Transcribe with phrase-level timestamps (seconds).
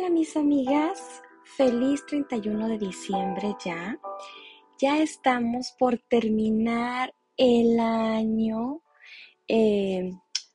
[0.00, 1.22] Hola mis amigas,
[1.58, 3.98] feliz 31 de diciembre ya.
[4.78, 8.80] Ya estamos por terminar el año.
[9.46, 10.10] Eh,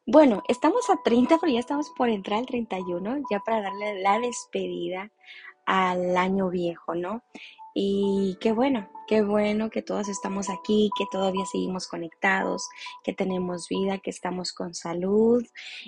[0.07, 4.17] bueno, estamos a 30, pero ya estamos por entrar al 31, ya para darle la
[4.17, 5.11] despedida
[5.65, 7.23] al año viejo, ¿no?
[7.77, 12.69] Y qué bueno, qué bueno que todos estamos aquí, que todavía seguimos conectados,
[13.03, 15.43] que tenemos vida, que estamos con salud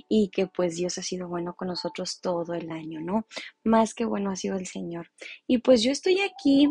[0.10, 3.26] y que pues Dios ha sido bueno con nosotros todo el año, ¿no?
[3.64, 5.12] Más que bueno ha sido el Señor.
[5.48, 6.70] Y pues yo estoy aquí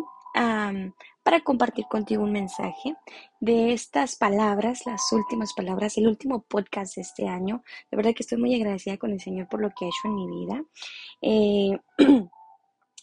[1.22, 2.94] para compartir contigo un mensaje
[3.40, 7.64] de estas palabras, las últimas palabras, el último podcast de este año.
[7.90, 10.14] De verdad que estoy muy agradecida con el Señor por lo que ha hecho en
[10.14, 10.64] mi vida.
[11.22, 11.78] Eh,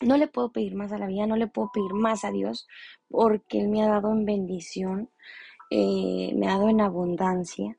[0.01, 2.67] No le puedo pedir más a la vida, no le puedo pedir más a Dios,
[3.09, 5.09] porque Él me ha dado en bendición,
[5.69, 7.77] eh, me ha dado en abundancia.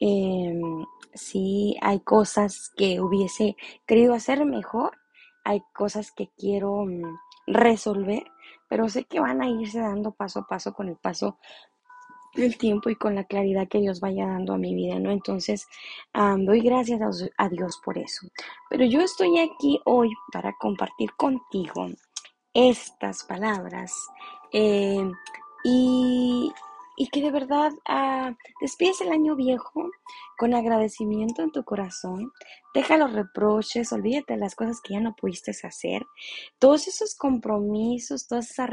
[0.00, 0.84] Em,
[1.14, 4.96] sí, hay cosas que hubiese querido hacer mejor,
[5.44, 8.24] hay cosas que quiero mm, resolver,
[8.68, 11.38] pero sé que van a irse dando paso a paso con el paso
[12.34, 15.10] el tiempo y con la claridad que Dios vaya dando a mi vida, ¿no?
[15.10, 15.66] Entonces,
[16.14, 17.00] doy gracias
[17.36, 18.26] a, Dios por eso.
[18.68, 21.88] Pero yo estoy aquí hoy para compartir contigo
[22.54, 23.92] estas palabras
[24.52, 25.10] eh,
[25.64, 26.52] y,
[26.96, 29.90] y que de verdad uh, despides el año viejo
[30.36, 32.32] con agradecimiento en tu corazón.
[32.72, 36.06] Deja los reproches, olvídate de las cosas que ya no pudiste hacer.
[36.58, 38.70] Todos esos compromisos, todas esas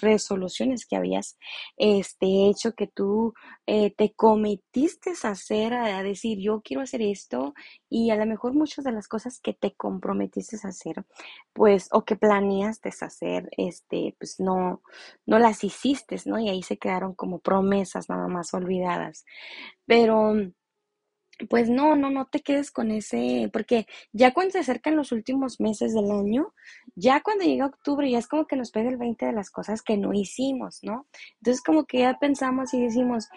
[0.00, 1.38] resoluciones que habías
[1.78, 3.32] este, hecho, que tú
[3.66, 7.54] eh, te cometiste a hacer, a, decir, yo quiero hacer esto,
[7.88, 11.04] y a lo mejor muchas de las cosas que te comprometiste a hacer,
[11.54, 14.82] pues, o que planeaste hacer, este, pues no,
[15.26, 16.38] no las hiciste, ¿no?
[16.38, 19.24] Y ahí se quedaron como promesas nada más olvidadas.
[19.86, 20.34] Pero
[21.48, 25.60] pues no, no, no te quedes con ese, porque ya cuando se acercan los últimos
[25.60, 26.52] meses del año,
[26.94, 29.82] ya cuando llega octubre, ya es como que nos pega el 20 de las cosas
[29.82, 31.06] que no hicimos, ¿no?
[31.38, 33.28] Entonces como que ya pensamos y decimos,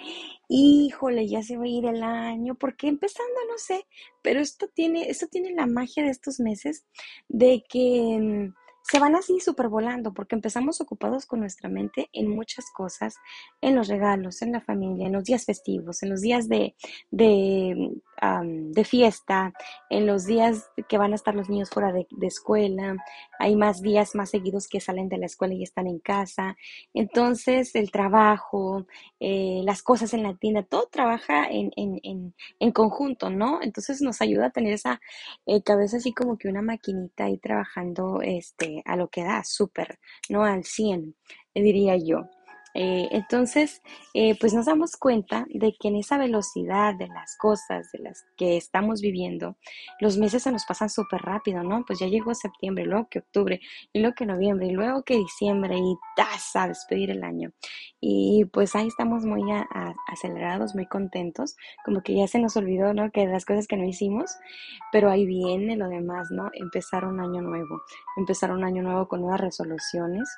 [0.49, 3.85] híjole, ya se va a ir el año, porque empezando, no sé,
[4.21, 6.85] pero esto tiene, esto tiene la magia de estos meses
[7.29, 9.39] de que mm, se van así
[9.69, 13.15] volando porque empezamos ocupados con nuestra mente en muchas cosas,
[13.61, 16.75] en los regalos, en la familia, en los días festivos, en los días de,
[17.09, 17.91] de,
[18.21, 19.53] de fiesta,
[19.89, 22.95] en los días que van a estar los niños fuera de, escuela,
[23.37, 26.55] hay más días más seguidos que salen de la escuela y están en casa,
[26.93, 28.85] entonces el trabajo,
[29.19, 33.61] eh, las cosas en la tienda, todo trabaja en, en, en, en, conjunto, ¿no?
[33.61, 35.01] Entonces nos ayuda a tener esa
[35.45, 39.99] eh, cabeza así como que una maquinita ahí trabajando, este, a lo que da, súper,
[40.29, 41.15] no al 100,
[41.53, 42.29] diría yo.
[42.73, 43.81] Eh, entonces,
[44.13, 48.25] eh, pues nos damos cuenta de que en esa velocidad de las cosas, de las
[48.35, 49.57] que estamos viviendo,
[49.99, 51.83] los meses se nos pasan súper rápido, ¿no?
[51.85, 53.59] Pues ya llegó septiembre, luego que octubre,
[53.91, 57.51] y luego que noviembre, y luego que diciembre, y taza a despedir el año.
[58.01, 59.43] Y pues ahí estamos muy
[60.07, 63.11] acelerados, muy contentos, como que ya se nos olvidó, ¿no?
[63.11, 64.35] Que las cosas que no hicimos,
[64.91, 66.49] pero ahí viene lo demás, ¿no?
[66.53, 67.81] Empezar un año nuevo,
[68.17, 70.29] empezar un año nuevo con nuevas resoluciones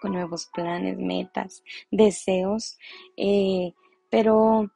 [0.00, 2.78] con nuevos planes, metas, deseos,
[3.16, 3.72] eh,
[4.10, 4.70] pero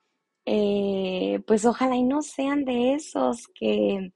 [0.47, 4.13] eh, pues ojalá y no sean de esos que,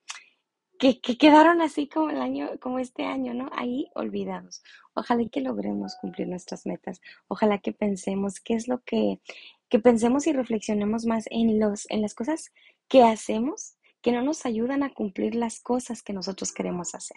[0.79, 3.51] que, quedaron así como el año, como este año, ¿no?
[3.53, 4.63] Ahí olvidados.
[4.95, 7.01] Ojalá y que logremos cumplir nuestras metas.
[7.29, 9.21] Ojalá que pensemos qué es lo que,
[9.69, 12.53] que pensemos y reflexionemos más en los, en las cosas
[12.89, 17.17] que hacemos que no nos ayudan a cumplir las cosas que nosotros queremos hacer,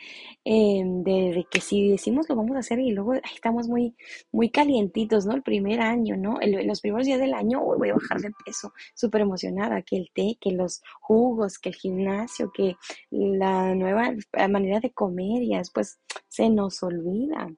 [0.45, 3.97] eh, de, que si decimos lo vamos a hacer y luego estamos muy,
[4.31, 5.35] muy calientitos, ¿no?
[5.35, 6.39] El primer año, ¿no?
[6.43, 10.37] los primeros días del año voy a bajar de peso, súper emocionada, que el té,
[10.41, 12.77] que los jugos, que el gimnasio, que
[13.11, 14.15] la nueva
[14.49, 17.49] manera de comer y después se nos olvida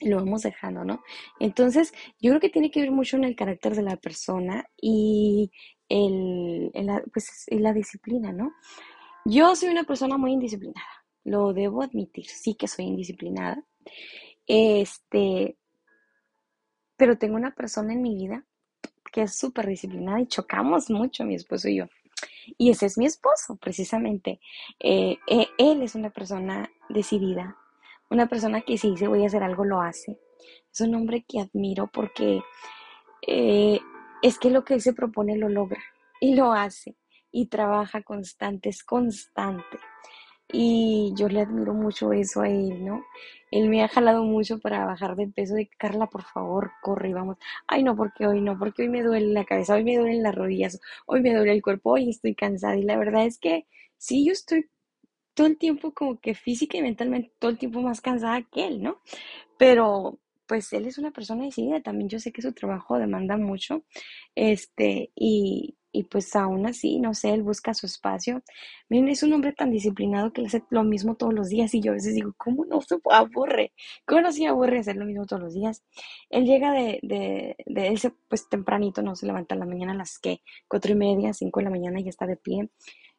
[0.00, 1.02] lo vamos dejando, ¿no?
[1.40, 5.50] Entonces, yo creo que tiene que ver mucho en el carácter de la persona y
[5.88, 8.52] el, la, pues, la disciplina, ¿no?
[9.24, 13.62] Yo soy una persona muy indisciplinada, lo debo admitir, sí que soy indisciplinada.
[14.46, 15.58] Este,
[16.96, 18.44] pero tengo una persona en mi vida
[19.12, 21.86] que es súper disciplinada y chocamos mucho, mi esposo y yo.
[22.56, 24.40] Y ese es mi esposo, precisamente.
[24.80, 27.56] Eh, eh, él es una persona decidida,
[28.10, 30.18] una persona que si dice voy a hacer algo, lo hace.
[30.72, 32.40] Es un hombre que admiro porque
[33.26, 33.80] eh,
[34.22, 35.82] es que lo que él se propone lo logra
[36.20, 36.96] y lo hace
[37.30, 39.78] y trabaja constante, es constante.
[40.50, 43.04] Y yo le admiro mucho eso a él, ¿no?
[43.50, 47.36] Él me ha jalado mucho para bajar de peso de Carla, por favor, corre vamos.
[47.66, 50.34] Ay, no, porque hoy no, porque hoy me duele la cabeza, hoy me duelen las
[50.34, 52.76] rodillas, hoy me duele el cuerpo, hoy estoy cansada.
[52.76, 53.66] Y la verdad es que
[53.98, 54.70] sí, yo estoy
[55.34, 58.82] todo el tiempo como que física y mentalmente todo el tiempo más cansada que él,
[58.82, 59.00] ¿no?
[59.58, 63.84] Pero pues él es una persona decidida, también yo sé que su trabajo demanda mucho,
[64.34, 68.42] este, y, y pues aún así, no sé, él busca su espacio.
[68.88, 71.80] Miren, es un hombre tan disciplinado que le hace lo mismo todos los días y
[71.82, 73.72] yo a veces digo, ¿cómo no se aburre?
[74.06, 75.82] ¿Cómo no se aburre hacer lo mismo todos los días?
[76.30, 77.98] Él llega de, de, de él
[78.28, 81.60] pues tempranito, no se levanta en la mañana a las que cuatro y media, cinco
[81.60, 82.70] de la mañana y ya está de pie.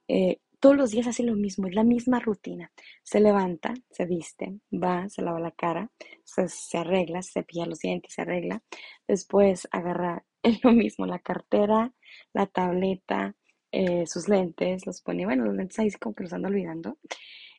[0.07, 2.71] Eh, todos los días hace lo mismo, es la misma rutina.
[3.03, 5.89] Se levanta, se viste, va, se lava la cara,
[6.23, 8.61] se, arregla, se cepilla los dientes, se arregla.
[9.07, 10.25] Después agarra
[10.63, 11.93] lo mismo, la cartera,
[12.33, 13.35] la tableta,
[13.71, 16.97] eh, sus lentes, los pone, bueno, los lentes ahí como que los anda olvidando.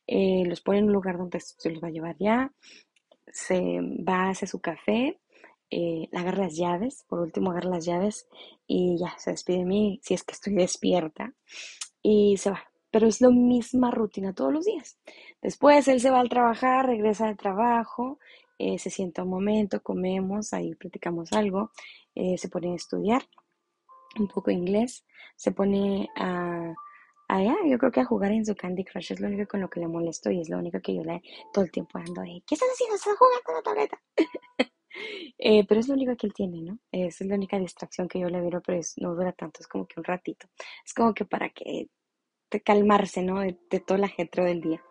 [0.07, 2.53] Eh, los pone en un lugar donde se los va a llevar ya.
[3.33, 5.21] Se va, hace su café,
[5.71, 8.29] eh, agarra las llaves, por último agarra las llaves
[8.67, 11.33] y ya se despide de mí si es que estoy despierta
[12.03, 14.99] y se va pero es la misma rutina todos los días.
[15.43, 18.19] Después él se va al trabajar, regresa del trabajo,
[18.59, 21.71] eh, se sienta un momento, comemos, ahí platicamos algo,
[22.15, 23.23] eh, se pone a estudiar
[24.19, 25.05] un poco inglés,
[25.37, 26.75] se pone a,
[27.29, 29.71] allá, yo creo que a jugar en su Candy Crush, es lo único con lo
[29.71, 31.23] que le molesto y es lo único que yo le
[31.53, 32.97] todo el tiempo ando de, ¿qué estás haciendo?
[32.97, 34.01] ¿Estás jugando con la tableta?
[35.39, 36.79] Eh, pero es lo único que él tiene, ¿no?
[36.93, 39.99] Es la única distracción que yo le veo, pero no dura tanto, es como que
[39.99, 40.49] un ratito.
[40.85, 41.89] Es como que para que
[42.59, 43.41] calmarse, ¿no?
[43.41, 43.55] De,
[43.87, 44.83] todo el ajetro del día.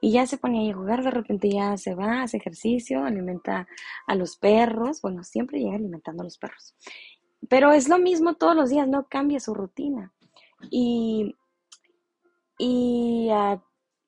[0.00, 3.66] Y ya se ponía a jugar, de repente ya se va, hace ejercicio, alimenta
[4.06, 6.76] a los perros, bueno, siempre llega alimentando a los perros.
[7.48, 10.12] Pero es lo mismo todos los días, no cambia su rutina.
[10.70, 11.34] Y,
[12.58, 13.60] y, a,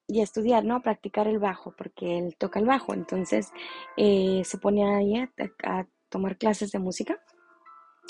[0.08, 0.76] estudiar, ¿no?
[0.76, 2.94] A practicar el bajo, porque él toca el bajo.
[2.94, 3.50] Entonces
[3.96, 7.18] eh, se pone ahí a tomar clases de música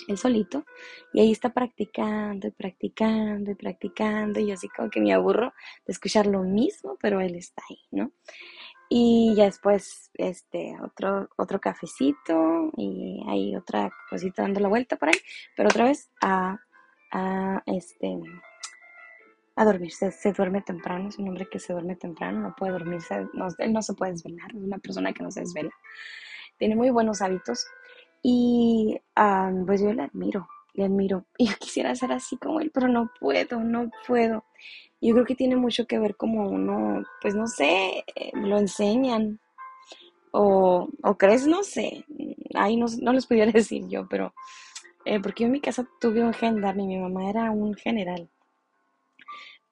[0.09, 0.65] él solito,
[1.13, 5.53] y ahí está practicando y practicando y practicando, y yo así como que me aburro
[5.87, 8.13] de escuchar lo mismo, pero él está ahí, ¿no?
[8.89, 15.09] Y ya después, este, otro, otro cafecito, y ahí otra cosita dando la vuelta por
[15.09, 15.19] ahí,
[15.57, 16.59] pero otra vez a,
[17.11, 18.19] a este,
[19.57, 23.27] a dormirse, se duerme temprano, es un hombre que se duerme temprano, no puede dormirse,
[23.35, 25.73] no, él no se puede desvelar, es una persona que no se desvela.
[26.59, 27.67] Tiene muy buenos hábitos,
[28.23, 28.99] y
[29.67, 31.25] pues yo le admiro, le admiro.
[31.39, 34.45] Y yo quisiera ser así como él, pero no puedo, no puedo.
[35.01, 39.41] Yo creo que tiene mucho que ver como uno, pues no sé, eh, lo enseñan.
[40.33, 42.05] O, o crees, no sé.
[42.55, 44.35] Ahí no, no les pudiera decir yo, pero
[45.07, 48.29] eh, porque yo en mi casa tuve un gendarme, mi mamá era un general.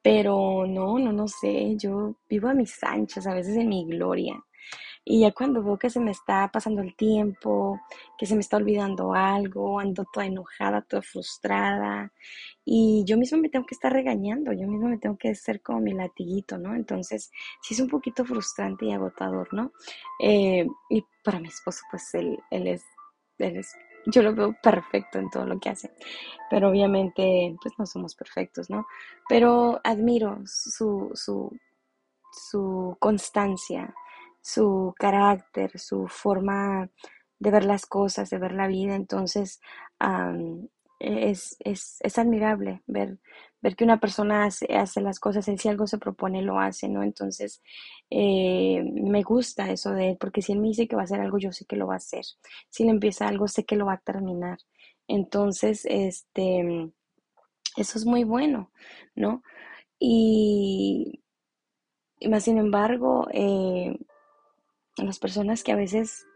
[0.03, 4.43] Pero no, no, no sé, yo vivo a mis anchas, a veces en mi gloria.
[5.05, 7.81] Y ya cuando veo que se me está pasando el tiempo,
[8.19, 12.13] que se me está olvidando algo, ando toda enojada, toda frustrada,
[12.65, 15.81] y yo misma me tengo que estar regañando, yo misma me tengo que hacer como
[15.81, 16.75] mi latiguito, ¿no?
[16.75, 17.31] Entonces,
[17.63, 19.73] sí es un poquito frustrante y agotador, ¿no?
[20.21, 22.85] Eh, y para mi esposo, pues él, él es,
[23.39, 23.75] él es
[24.07, 25.91] yo lo veo perfecto en todo lo que hace.
[26.49, 28.87] Pero obviamente, pues no somos perfectos, ¿no?
[29.29, 31.51] Pero admiro su, su,
[32.33, 33.95] su constancia,
[34.41, 36.91] su carácter, su forma
[37.39, 38.95] de ver las cosas, de ver la vida.
[38.95, 39.61] Entonces,
[41.01, 43.19] es, es, es admirable ver,
[43.63, 46.89] ver que una persona hace, hace las cosas, él si algo se propone, lo hace,
[46.89, 47.03] ¿no?
[47.03, 47.63] Entonces,
[48.11, 51.21] eh, me gusta eso de él, porque si él me dice que va a hacer
[51.21, 52.25] algo, yo sé que lo va a hacer.
[52.69, 54.59] Si él empieza algo, sé que lo va a terminar.
[55.09, 56.91] Entonces, este,
[57.77, 58.71] eso es muy bueno,
[59.15, 59.43] ¿no?
[59.99, 61.23] Y,
[62.29, 63.97] más sin embargo, eh,
[65.07, 66.27] las personas que a veces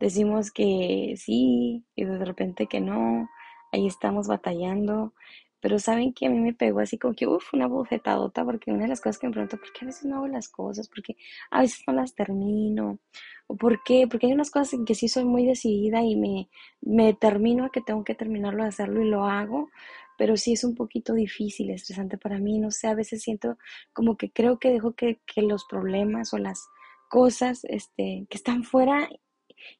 [0.00, 3.28] decimos que sí y de repente que no,
[3.72, 5.14] ahí estamos batallando.
[5.60, 8.82] Pero saben que a mí me pegó así como que, uff, una bofetadota, porque una
[8.82, 10.88] de las cosas que me pregunto, ¿por qué a veces no hago las cosas?
[10.88, 11.16] Porque
[11.50, 13.00] a veces no las termino.
[13.46, 14.06] ¿O por qué?
[14.08, 16.48] Porque hay unas cosas en que sí soy muy decidida y me,
[16.82, 19.70] me determino a que tengo que terminarlo de hacerlo y lo hago,
[20.18, 22.58] pero sí es un poquito difícil, estresante para mí.
[22.58, 23.58] No sé, a veces siento
[23.92, 26.68] como que creo que dejo que, que los problemas o las
[27.08, 29.08] cosas este, que están fuera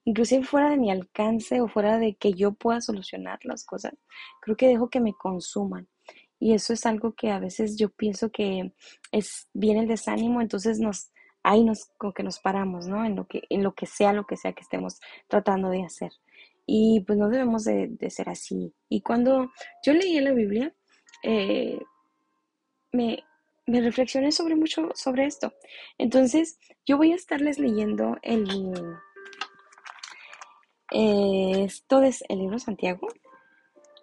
[0.05, 3.95] inclusive fuera de mi alcance o fuera de que yo pueda solucionar las cosas,
[4.41, 5.89] creo que dejo que me consuman.
[6.39, 8.73] Y eso es algo que a veces yo pienso que
[9.11, 11.11] es bien el desánimo, entonces nos
[11.43, 13.05] ahí nos como que nos paramos, ¿no?
[13.05, 16.13] En lo que en lo que sea lo que sea que estemos tratando de hacer.
[16.67, 18.75] Y pues no debemos de, ser así.
[18.89, 19.53] Y cuando
[19.85, 20.75] yo leí la Biblia,
[21.23, 21.79] eh,
[22.93, 23.23] me,
[23.67, 25.53] me reflexioné sobre mucho sobre esto.
[25.99, 28.73] Entonces, yo voy a estarles leyendo el,
[30.91, 33.09] esto es el libro Santiago.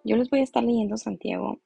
[0.03, 1.59] Yo les voy a estar leyendo Santiago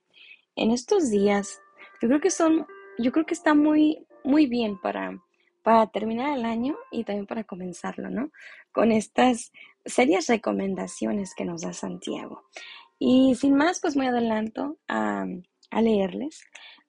[0.56, 1.60] en estos días.
[2.02, 2.68] Yo creo que son,
[3.00, 5.20] yo creo que está muy, muy bien para,
[5.64, 8.32] para terminar el año y también para comenzarlo, ¿no?
[8.72, 9.52] Con estas
[9.86, 12.44] serias recomendaciones que nos da Santiago.
[13.00, 15.26] Y sin más, pues me adelanto a,
[15.72, 16.44] a leerles,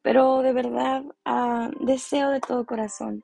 [0.08, 3.22] pero de verdad ah, deseo de todo corazón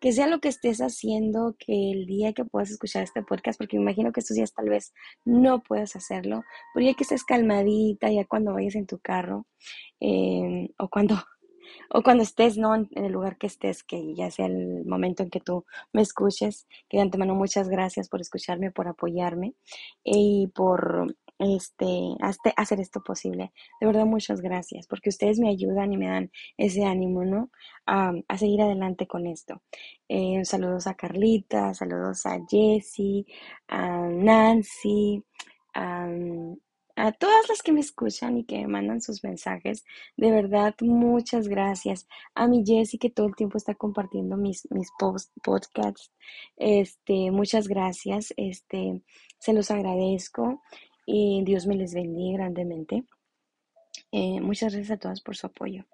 [0.00, 3.78] que sea lo que estés haciendo, que el día que puedas escuchar este podcast, porque
[3.78, 4.92] me imagino que estos días tal vez
[5.24, 6.42] no puedas hacerlo,
[6.74, 9.46] pero ya que estés calmadita, ya cuando vayas en tu carro,
[9.98, 11.14] em, o cuando
[11.90, 12.74] o cuando estés, ¿no?
[12.74, 15.64] En, el lugar que estés, que ya sea el momento en que tú
[15.94, 19.54] me escuches, que de antemano muchas gracias por escucharme, por apoyarme
[20.04, 22.16] y por este,
[22.56, 23.52] hacer esto posible.
[23.80, 27.50] De verdad, muchas gracias, porque ustedes me ayudan y me dan ese ánimo, ¿no?
[27.86, 29.62] a seguir adelante con esto.
[30.08, 33.26] Eh, saludos a Carlita, saludos a Jessie,
[33.68, 35.22] a Nancy,
[35.74, 36.08] a,
[36.96, 39.84] a todas las que me escuchan y que me mandan sus mensajes.
[40.16, 42.08] De verdad, muchas gracias.
[42.34, 44.88] A mi Jessie que todo el tiempo está compartiendo mis, mis
[45.42, 46.10] podcasts.
[46.56, 48.32] Este, muchas gracias.
[48.36, 49.02] Este,
[49.38, 50.62] se los agradezco
[51.06, 53.04] y Dios me les bendiga grandemente.
[54.12, 55.84] Eh, muchas gracias a todas por su apoyo.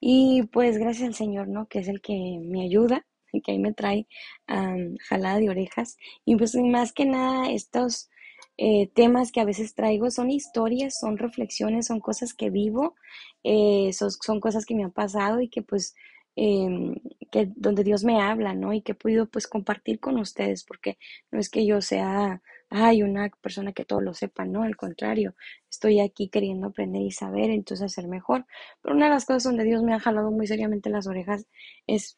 [0.00, 1.66] Y pues gracias al Señor, ¿no?
[1.68, 4.06] Que es el que me ayuda y que ahí me trae
[4.46, 5.96] jalada de orejas.
[6.24, 8.10] Y pues más que nada estos
[8.56, 12.96] eh, temas que a veces traigo son historias, son reflexiones, son cosas que vivo,
[13.44, 15.94] eh, son, son, cosas que me han pasado y que pues
[16.34, 16.96] em,
[17.30, 18.72] que donde Dios me habla, ¿no?
[18.72, 20.98] Y que he podido pues compartir con ustedes, porque
[21.30, 25.34] no es que yo sea hay una persona que todo lo sepa, no, al contrario,
[25.70, 28.46] estoy aquí queriendo aprender y saber, entonces hacer mejor.
[28.82, 31.46] Pero una de las cosas donde Dios me ha jalado muy seriamente las orejas
[31.86, 32.16] es,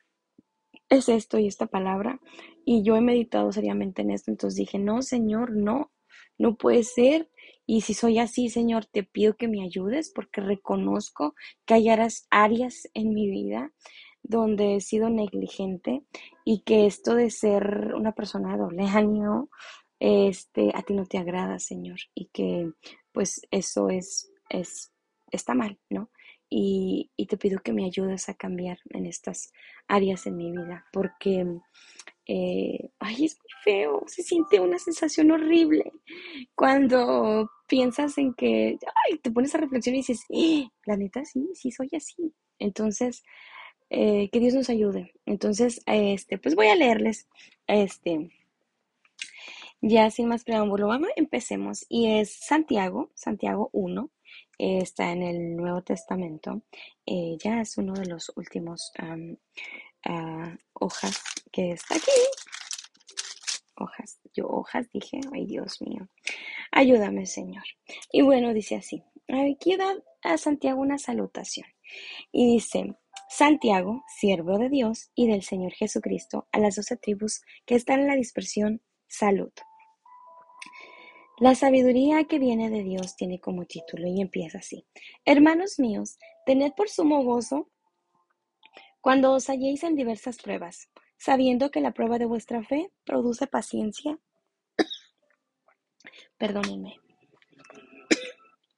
[0.88, 2.20] es esto y esta palabra,
[2.64, 5.92] y yo he meditado seriamente en esto, entonces dije, no, Señor, no,
[6.38, 7.30] no puede ser.
[7.66, 12.88] Y si soy así, Señor, te pido que me ayudes porque reconozco que hay áreas
[12.94, 13.72] en mi vida
[14.22, 16.02] donde he sido negligente
[16.44, 19.50] y que esto de ser una persona de doble ánimo
[20.00, 22.70] este, a ti no te agrada, Señor, y que
[23.12, 24.92] pues eso es, es,
[25.30, 26.10] está mal, ¿no?
[26.48, 29.52] Y, y te pido que me ayudes a cambiar en estas
[29.86, 31.46] áreas en mi vida, porque,
[32.26, 35.92] eh, ay, es muy feo, se siente una sensación horrible
[36.56, 41.48] cuando piensas en que, ay, te pones a reflexionar y dices, eh, la neta, sí,
[41.54, 42.32] sí soy así.
[42.58, 43.22] Entonces,
[43.90, 45.12] eh, que Dios nos ayude.
[45.26, 47.28] Entonces, este, pues voy a leerles,
[47.66, 48.30] este,
[49.80, 51.86] ya sin más preámbulo, vamos, empecemos.
[51.88, 54.10] Y es Santiago, Santiago 1,
[54.58, 56.62] está en el Nuevo Testamento.
[57.06, 58.92] Eh, ya es uno de los últimos
[60.04, 62.10] ah, hojas que está aquí.
[63.76, 66.06] Hojas, yo hojas dije, ay Dios mío,
[66.70, 67.64] ayúdame Señor.
[68.12, 71.66] Y bueno, dice así, aquí da a Santiago una salutación.
[72.30, 72.94] Y dice,
[73.30, 78.08] Santiago, siervo de Dios y del Señor Jesucristo, a las doce tribus que están en
[78.08, 79.52] la dispersión, salud.
[81.40, 84.84] La sabiduría que viene de Dios tiene como título y empieza así.
[85.24, 87.70] Hermanos míos, tened por sumo gozo
[89.00, 94.18] cuando os halléis en diversas pruebas, sabiendo que la prueba de vuestra fe produce paciencia.
[96.36, 97.00] Perdónenme.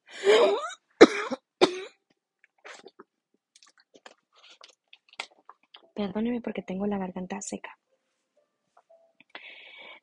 [5.97, 7.77] Perdóneme porque tengo la garganta seca.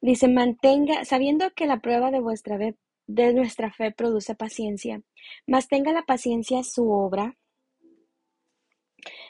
[0.01, 5.01] Dice, mantenga, sabiendo que la prueba de vuestra de nuestra fe produce paciencia,
[5.47, 7.37] mas tenga la paciencia su obra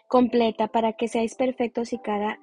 [0.07, 2.39] completa para que seáis perfectos y cada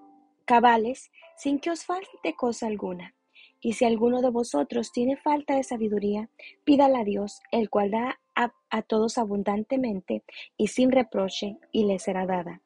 [0.47, 3.15] cabales, sin que os falte cosa alguna.
[3.61, 6.31] Y si alguno de vosotros tiene falta de sabiduría,
[6.65, 10.23] pídala a Dios, el cual da a, a todos abundantemente
[10.57, 12.63] y sin reproche, y le será dada.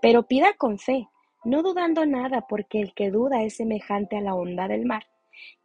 [0.00, 1.08] Pero pida con fe,
[1.44, 5.04] no dudando nada, porque el que duda es semejante a la onda del mar,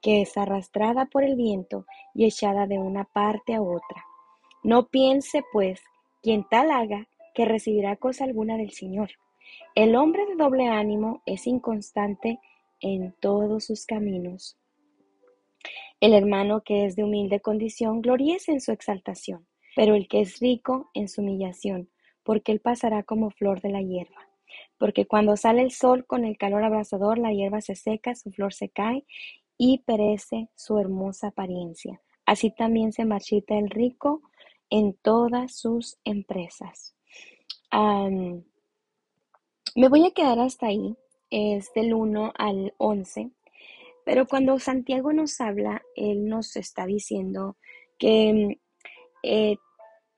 [0.01, 4.05] que es arrastrada por el viento y echada de una parte a otra.
[4.63, 5.81] No piense, pues,
[6.21, 9.11] quien tal haga, que recibirá cosa alguna del Señor.
[9.75, 12.39] El hombre de doble ánimo es inconstante
[12.81, 14.57] en todos sus caminos.
[15.99, 20.39] El hermano que es de humilde condición gloríese en su exaltación, pero el que es
[20.39, 21.89] rico en su humillación,
[22.23, 24.26] porque él pasará como flor de la hierba.
[24.77, 28.53] Porque cuando sale el sol con el calor abrasador, la hierba se seca, su flor
[28.53, 29.05] se cae
[29.57, 32.01] y perece su hermosa apariencia.
[32.25, 34.21] Así también se marchita el rico
[34.69, 36.95] en todas sus empresas.
[37.71, 38.43] me
[39.89, 40.95] voy a quedar hasta ahí,
[41.29, 43.31] es del 1 al 11,
[44.05, 47.57] pero cuando Santiago nos habla, él nos está diciendo
[47.97, 48.59] que
[49.23, 49.55] eh,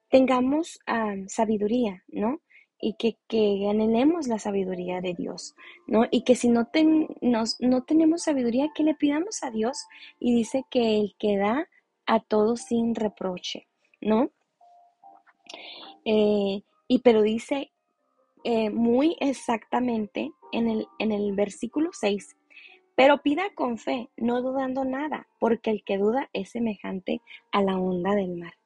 [0.10, 0.80] tengamos
[1.28, 2.42] sabiduría, ¿no?
[2.82, 5.56] Y que, que, anhelemos la sabiduría de Dios,
[5.88, 6.06] ¿no?
[6.12, 6.70] Y que si no,
[7.22, 9.86] no tenemos sabiduría, que le pidamos a Dios
[10.20, 11.68] y dice que el que da
[12.06, 13.68] a todos sin reproche,
[14.02, 14.32] ¿no?
[16.06, 17.72] Eh, y pero dice
[18.44, 22.36] eh, muy exactamente en el, en el versículo 6,
[22.96, 27.22] pero pida con fe, no dudando nada, porque el que duda es semejante
[27.52, 28.59] a la onda del mar.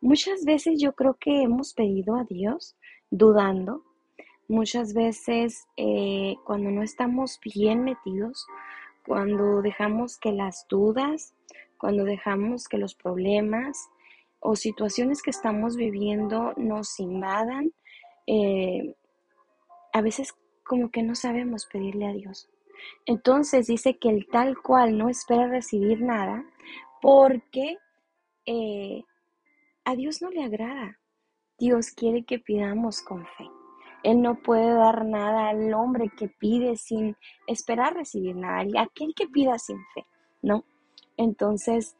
[0.00, 2.76] Muchas veces yo creo que hemos pedido a Dios
[3.10, 3.82] dudando.
[4.46, 8.46] Muchas veces eh, cuando no estamos bien metidos,
[9.04, 11.34] cuando dejamos que las dudas,
[11.78, 13.88] cuando dejamos que los problemas
[14.40, 17.72] o situaciones que estamos viviendo nos invadan,
[18.26, 18.94] eh,
[19.92, 20.32] a veces
[20.64, 22.48] como que no sabemos pedirle a Dios.
[23.06, 26.44] Entonces dice que el tal cual no espera recibir nada
[27.00, 27.78] porque
[28.46, 29.02] eh,
[29.88, 31.00] a Dios no le agrada.
[31.58, 33.48] Dios quiere que pidamos con fe.
[34.02, 39.26] Él no puede dar nada al hombre que pide sin esperar recibir nada, aquel que
[39.26, 40.04] pida sin fe,
[40.42, 40.64] ¿no?
[41.16, 41.96] Entonces,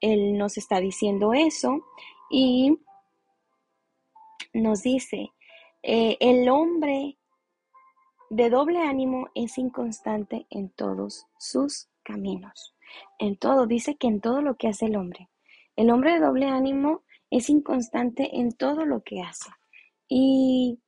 [0.00, 1.84] Él nos está diciendo eso
[2.30, 2.78] y
[4.54, 5.32] nos dice,
[5.82, 7.18] eh, el hombre
[8.30, 12.74] de doble ánimo es inconstante en todos sus caminos.
[13.18, 15.29] En todo, dice que en todo lo que hace el hombre.
[15.80, 19.48] El hombre de doble ánimo es inconstante en todo lo que hace.
[20.10, 20.78] Y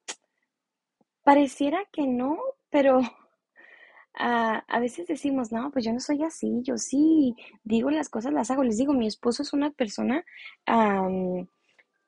[1.23, 2.37] pareciera que no,
[2.69, 3.01] pero
[4.15, 8.51] a veces decimos, no, pues yo no soy así, yo sí digo las cosas, las
[8.51, 8.65] hago.
[8.65, 10.27] Les digo, mi esposo es una persona,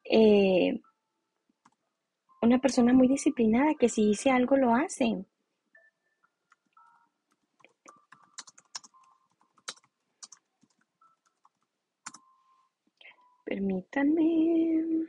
[0.05, 0.79] eh,
[2.43, 5.25] una persona muy disciplinada, que si dice algo lo hace.
[13.45, 15.07] Permítanme.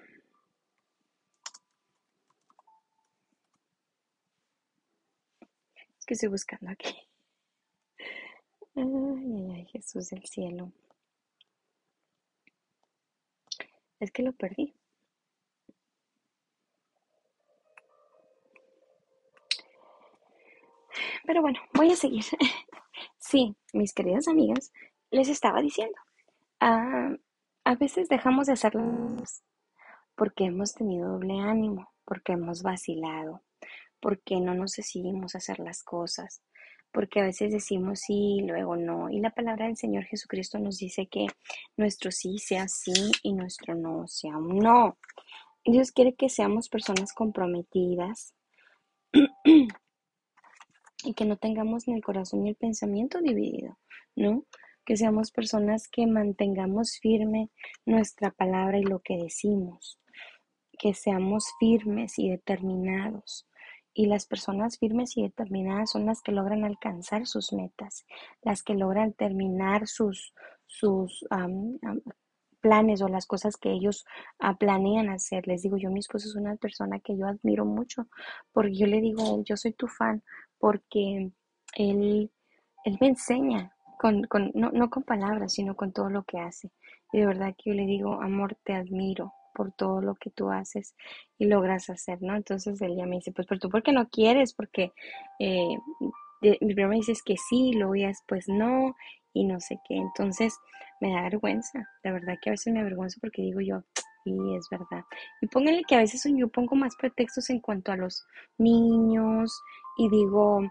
[5.99, 6.95] Es que estoy buscando aquí.
[8.75, 10.71] Ay, ay, ay, Jesús del cielo.
[13.99, 14.73] Es que lo perdí.
[21.25, 22.23] Pero bueno, voy a seguir.
[23.17, 24.71] Sí, mis queridas amigas,
[25.11, 25.97] les estaba diciendo.
[26.59, 27.11] Ah,
[27.65, 29.43] a veces dejamos de hacerlas
[30.15, 33.41] porque hemos tenido doble ánimo, porque hemos vacilado,
[33.99, 36.41] porque no nos decidimos hacer las cosas,
[36.91, 39.09] porque a veces decimos sí y luego no.
[39.09, 41.25] Y la palabra del Señor Jesucristo nos dice que
[41.75, 44.97] nuestro sí sea sí y nuestro no sea un no.
[45.65, 48.35] Dios quiere que seamos personas comprometidas
[51.03, 53.77] y que no tengamos ni el corazón ni el pensamiento dividido,
[54.15, 54.45] ¿no?
[54.85, 57.49] Que seamos personas que mantengamos firme
[57.85, 59.99] nuestra palabra y lo que decimos,
[60.77, 63.47] que seamos firmes y determinados.
[63.93, 68.05] Y las personas firmes y determinadas son las que logran alcanzar sus metas,
[68.41, 70.33] las que logran terminar sus,
[70.67, 71.25] sus
[72.59, 74.05] planes o las cosas que ellos
[74.39, 75.47] ah, planean hacer.
[75.47, 78.07] Les digo, yo mi esposo es una persona que yo admiro mucho,
[78.51, 80.23] porque yo le digo yo soy tu fan,
[80.57, 81.31] porque
[81.75, 82.31] él,
[82.83, 86.71] él me enseña, con, con, no, no con palabras, sino con todo lo que hace.
[87.11, 90.51] Y de verdad que yo le digo, amor, te admiro por todo lo que tú
[90.51, 90.95] haces
[91.37, 92.35] y logras hacer, ¿no?
[92.35, 94.53] Entonces él me dice, pues, pero tú, ¿por qué no quieres?
[94.53, 94.91] Porque
[95.39, 95.77] eh,
[96.41, 98.95] mi primero me dices que sí, luego ya después no,
[99.33, 99.95] y no sé qué.
[99.95, 100.57] Entonces
[100.99, 103.83] me da vergüenza, la verdad que a veces me avergüenzo porque digo yo,
[104.25, 105.05] y es verdad.
[105.41, 108.25] Y pónganle que a veces yo pongo más pretextos en cuanto a los
[108.57, 109.61] niños
[109.97, 110.61] y digo,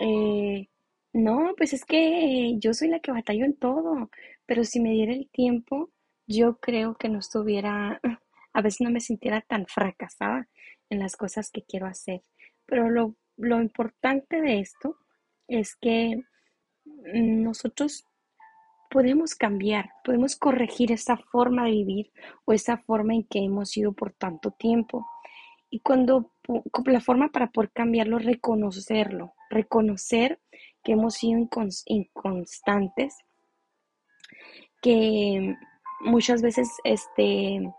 [0.00, 0.68] eh,
[1.12, 4.10] no, pues es que yo soy la que batallo en todo,
[4.46, 5.90] pero si me diera el tiempo,
[6.26, 8.00] yo creo que no estuviera,
[8.52, 10.48] a veces no me sintiera tan fracasada
[10.90, 12.22] en las cosas que quiero hacer.
[12.66, 14.96] Pero lo, lo importante de esto
[15.48, 16.22] es que
[16.84, 18.06] nosotros
[18.90, 22.12] podemos cambiar, podemos corregir esa forma de vivir
[22.44, 25.06] o esa forma en que hemos sido por tanto tiempo.
[25.70, 26.32] Y cuando
[26.86, 30.40] la forma para poder cambiarlo, reconocerlo, reconocer
[30.82, 31.48] que hemos sido
[31.86, 33.16] inconstantes,
[34.80, 35.56] que
[36.00, 37.72] muchas veces este,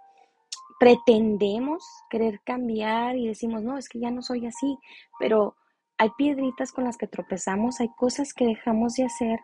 [0.79, 4.77] pretendemos querer cambiar y decimos, no, es que ya no soy así,
[5.19, 5.55] pero
[5.97, 9.39] hay piedritas con las que tropezamos, hay cosas que dejamos de hacer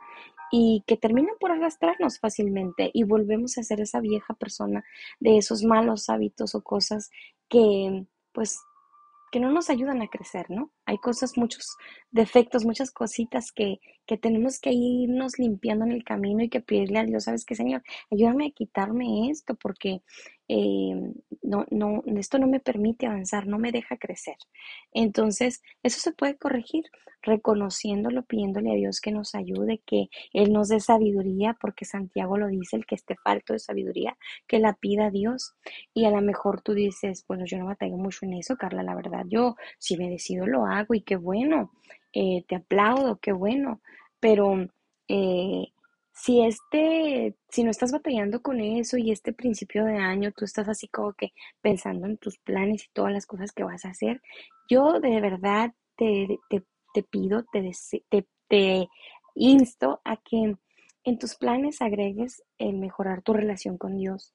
[0.51, 4.83] y que terminan por arrastrarnos fácilmente y volvemos a ser esa vieja persona
[5.19, 7.11] de esos malos hábitos o cosas
[7.47, 8.59] que pues
[9.31, 10.71] que no nos ayudan a crecer, ¿no?
[10.89, 11.77] Hay cosas, muchos
[12.09, 16.97] defectos, muchas cositas que, que tenemos que irnos limpiando en el camino y que pedirle
[16.97, 17.83] a Dios, ¿sabes qué, Señor?
[18.09, 20.01] Ayúdame a quitarme esto porque
[20.47, 20.95] eh,
[21.43, 24.37] no, no, esto no me permite avanzar, no me deja crecer.
[24.93, 26.85] Entonces, eso se puede corregir
[27.21, 32.47] reconociéndolo, pidiéndole a Dios que nos ayude, que Él nos dé sabiduría, porque Santiago lo
[32.47, 34.17] dice, el que esté falto de sabiduría,
[34.47, 35.53] que la pida a Dios.
[35.93, 38.95] Y a lo mejor tú dices, bueno, yo no batallo mucho en eso, Carla, la
[38.95, 41.71] verdad, yo si me decido lo hago y qué bueno,
[42.13, 43.81] eh, te aplaudo, qué bueno,
[44.19, 44.67] pero...
[45.07, 45.71] Eh,
[46.21, 50.67] si este, si no estás batallando con eso y este principio de año tú estás
[50.67, 54.21] así como que pensando en tus planes y todas las cosas que vas a hacer,
[54.69, 57.71] yo de verdad te, te, pido, te,
[58.09, 58.89] te, te
[59.35, 60.55] insto a que
[61.05, 64.33] en tus planes agregues el mejorar tu relación con Dios,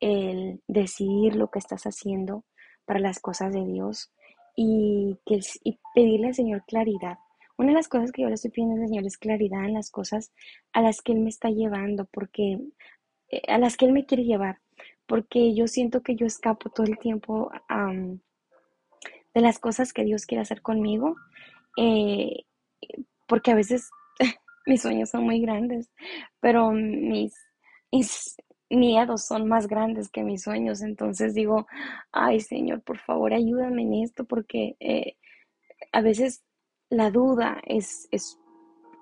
[0.00, 2.44] el decidir lo que estás haciendo
[2.84, 4.12] para las cosas de Dios
[4.54, 7.18] y, que, y pedirle al Señor claridad.
[7.56, 9.90] Una de las cosas que yo le estoy pidiendo al Señor es claridad en las
[9.90, 10.32] cosas
[10.72, 12.58] a las que Él me está llevando, porque
[13.28, 14.58] eh, a las que Él me quiere llevar,
[15.06, 17.50] porque yo siento que yo escapo todo el tiempo
[19.34, 21.16] de las cosas que Dios quiere hacer conmigo,
[21.76, 22.44] eh,
[23.26, 23.90] porque a veces
[24.66, 25.90] mis sueños son muy grandes,
[26.40, 27.34] pero mis,
[27.90, 28.36] mis
[28.72, 31.66] miedos son más grandes que mis sueños, entonces digo,
[32.10, 35.16] ay Señor, por favor ayúdame en esto, porque eh,
[35.92, 36.42] a veces
[36.90, 38.38] la duda es, es,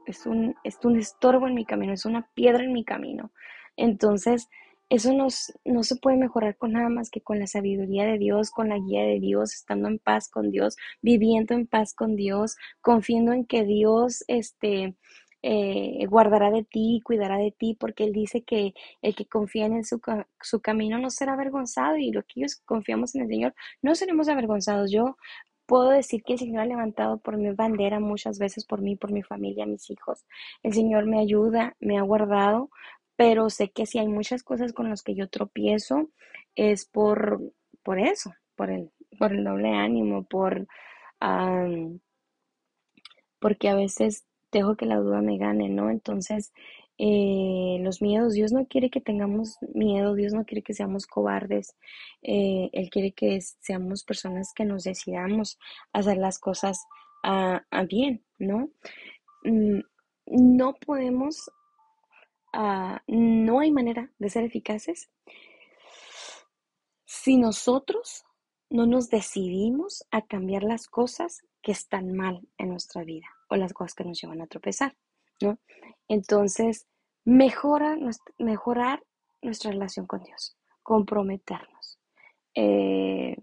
[0.06, 3.32] es, un, es un estorbo en mi camino, es una piedra en mi camino.
[3.76, 4.48] Entonces,
[4.90, 8.68] eso no se puede mejorar con nada más que con la sabiduría de Dios, con
[8.68, 13.32] la guía de Dios, estando en paz con Dios, viviendo en paz con Dios, confiando
[13.32, 14.96] en que Dios este,
[15.42, 19.84] eh, guardará de ti cuidará de ti, porque Él dice que el que confía en
[19.84, 20.00] su,
[20.40, 24.90] su camino no será avergonzado y los que confiamos en el Señor no seremos avergonzados.
[24.90, 25.16] Yo
[25.70, 29.12] Puedo decir que el Señor ha levantado por mi bandera muchas veces por mí, por
[29.12, 30.26] mi familia, mis hijos.
[30.64, 32.70] El Señor me ayuda, me ha guardado,
[33.14, 36.10] pero sé que si hay muchas cosas con las que yo tropiezo,
[36.56, 37.40] es por,
[37.84, 40.66] por eso, por el, por el doble ánimo, por
[43.38, 45.90] porque a veces dejo que la duda me gane, ¿no?
[45.90, 46.52] Entonces,
[47.02, 48.34] eh, los miedos.
[48.34, 51.74] Dios no quiere que tengamos miedo, Dios no quiere que seamos cobardes,
[52.20, 55.58] eh, Él quiere que seamos personas que nos decidamos
[55.94, 56.84] hacer las cosas
[57.22, 58.68] a, bien, ¿no?
[59.44, 59.80] Mm,
[60.26, 61.50] no podemos,
[62.52, 65.10] ah, no hay manera de ser eficaces
[67.06, 68.24] si nosotros
[68.68, 73.72] no nos decidimos a cambiar las cosas que están mal en nuestra vida o las
[73.74, 74.96] cosas que nos llevan a tropezar,
[75.42, 75.58] ¿no?
[76.08, 76.86] Entonces,
[77.24, 77.98] Mejora,
[78.38, 79.02] mejorar
[79.42, 81.98] nuestra relación con Dios, comprometernos
[82.54, 83.36] eh,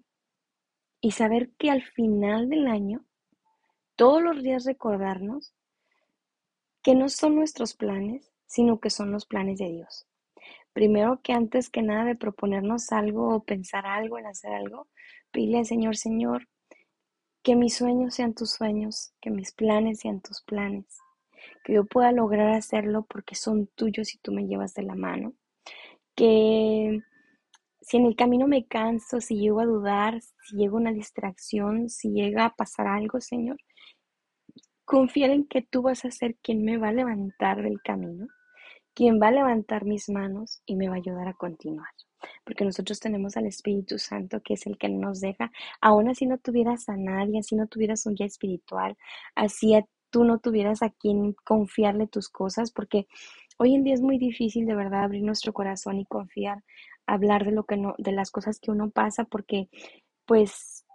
[1.00, 3.06] y saber que al final del año,
[3.96, 5.54] todos los días recordarnos
[6.82, 10.08] que no son nuestros planes, sino que son los planes de Dios.
[10.74, 14.88] Primero que antes que nada de proponernos algo o pensar algo en hacer algo,
[15.32, 16.48] pide al Señor, Señor,
[17.48, 20.86] que mis sueños sean tus sueños, que mis planes sean tus planes
[21.64, 25.34] que yo pueda lograr hacerlo porque son tuyos y tú me llevas de la mano.
[26.14, 27.00] Que
[27.80, 32.12] si en el camino me canso, si llego a dudar, si llega una distracción, si
[32.12, 33.58] llega a pasar algo, Señor,
[34.84, 38.28] confiar en que tú vas a ser quien me va a levantar del camino,
[38.94, 41.88] quien va a levantar mis manos y me va a ayudar a continuar.
[42.44, 45.52] Porque nosotros tenemos al Espíritu Santo, que es el que nos deja,
[45.82, 48.98] aún así no tuvieras a nadie, así no tuvieras un guía espiritual,
[49.36, 49.74] así
[50.10, 53.08] tú no tuvieras a quien confiarle tus cosas, porque
[53.58, 56.64] hoy en día es muy difícil de verdad abrir nuestro corazón y confiar,
[57.06, 59.70] hablar de lo que no, de las cosas que uno pasa, porque
[60.26, 60.87] pues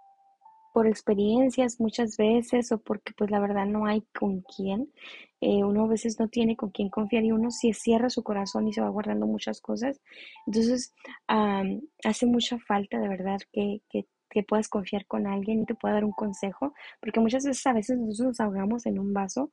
[0.73, 4.91] por experiencias muchas veces o porque pues la verdad no hay con quién.
[5.39, 8.67] Eh, uno a veces no tiene con quién confiar y uno si cierra su corazón
[8.67, 10.01] y se va guardando muchas cosas.
[10.47, 10.93] Entonces
[11.27, 15.95] hace mucha falta de verdad que, que, que, puedas confiar con alguien y te pueda
[15.95, 19.51] dar un consejo, porque muchas veces a veces nosotros nos ahogamos en un vaso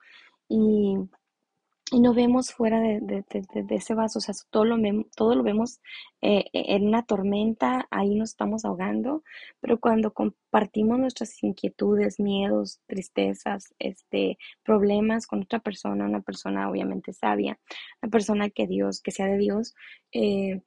[0.48, 0.96] y
[1.92, 3.24] y no vemos fuera de,
[3.70, 4.76] ese vaso, o sea, todo lo,
[5.16, 5.80] todo lo vemos
[6.22, 9.24] eh, en una tormenta, ahí nos estamos ahogando,
[9.60, 17.12] pero cuando compartimos nuestras inquietudes, miedos, tristezas, este, problemas con otra persona, una persona obviamente
[17.12, 17.58] sabia,
[18.02, 19.74] una persona que Dios, que sea de Dios,
[20.12, 20.62] eh,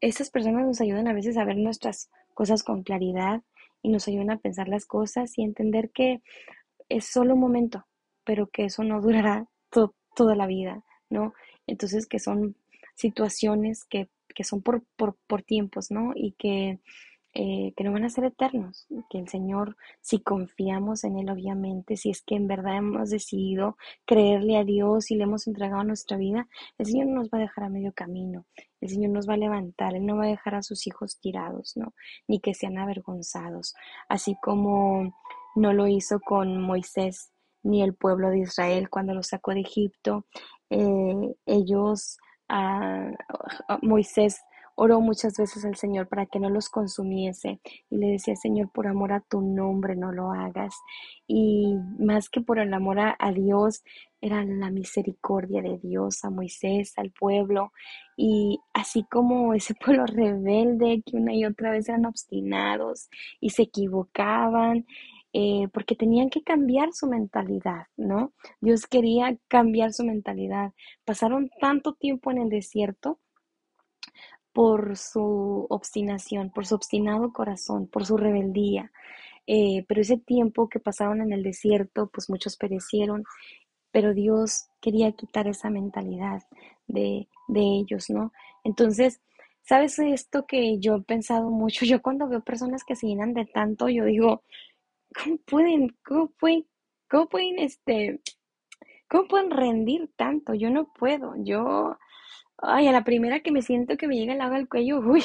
[0.00, 3.42] esas personas nos ayudan a veces a ver nuestras cosas con claridad
[3.82, 6.22] y nos ayudan a pensar las cosas y entender que
[6.88, 7.86] es solo un momento,
[8.24, 11.34] pero que eso no durará todo toda la vida, ¿no?
[11.66, 12.56] Entonces, que son
[12.94, 16.12] situaciones que, que son por, por, por, tiempos, ¿no?
[16.14, 16.80] Y que,
[17.34, 21.96] eh, que no van a ser eternos, que el Señor, si confiamos en Él, obviamente,
[21.96, 26.16] si es que en verdad hemos decidido creerle a Dios y le hemos entregado nuestra
[26.16, 26.48] vida,
[26.78, 28.44] el Señor no nos va a dejar a medio camino,
[28.80, 31.76] el Señor nos va a levantar, Él no va a dejar a sus hijos tirados,
[31.76, 31.94] ¿no?
[32.28, 33.74] Ni que sean avergonzados,
[34.08, 35.14] así como
[35.54, 37.31] no lo hizo con Moisés
[37.62, 40.26] ni el pueblo de Israel cuando los sacó de Egipto.
[40.70, 43.10] Eh, ellos, ah,
[43.82, 44.40] Moisés
[44.74, 48.86] oró muchas veces al Señor para que no los consumiese y le decía, Señor, por
[48.86, 50.74] amor a tu nombre no lo hagas.
[51.26, 53.82] Y más que por el amor a, Dios,
[54.20, 57.72] era la misericordia de Dios a Moisés, al pueblo.
[58.16, 63.08] Y así como ese pueblo rebelde que una y otra vez eran obstinados
[63.40, 64.86] y se equivocaban
[65.32, 68.32] eh, porque tenían que cambiar su mentalidad, ¿no?
[68.60, 70.72] Dios quería cambiar su mentalidad.
[71.04, 73.18] Pasaron tanto tiempo en el desierto
[74.52, 78.92] por su obstinación, por su obstinado corazón, por su rebeldía.
[79.46, 83.24] Eh, pero ese tiempo que pasaron en el desierto, pues muchos perecieron,
[83.90, 86.42] pero Dios quería quitar esa mentalidad
[86.86, 88.32] de, de ellos, ¿no?
[88.64, 89.20] Entonces,
[89.62, 91.84] ¿sabes esto que yo he pensado mucho?
[91.86, 94.42] Yo cuando veo personas que se llenan de tanto, yo digo,
[95.12, 96.66] ¿cómo pueden, cómo pueden,
[97.08, 98.20] cómo pueden, este,
[99.08, 100.54] cómo pueden rendir tanto?
[100.54, 101.98] Yo no puedo, yo,
[102.58, 105.22] ay, a la primera que me siento que me llega el agua al cuello, uy,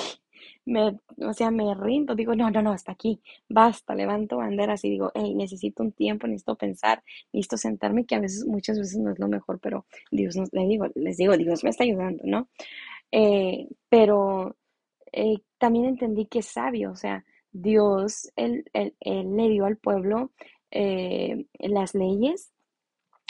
[0.65, 4.89] me, o sea, me rindo, digo, no, no, no, hasta aquí, basta, levanto banderas y
[4.91, 9.11] digo, hey, necesito un tiempo, necesito pensar, necesito sentarme, que a veces, muchas veces no
[9.11, 12.49] es lo mejor, pero Dios nos, les digo, les digo, Dios me está ayudando, ¿no?
[13.11, 14.55] Eh, pero
[15.11, 20.31] eh, también entendí que es sabio, o sea, Dios él, le dio al pueblo
[20.71, 22.51] eh, las leyes,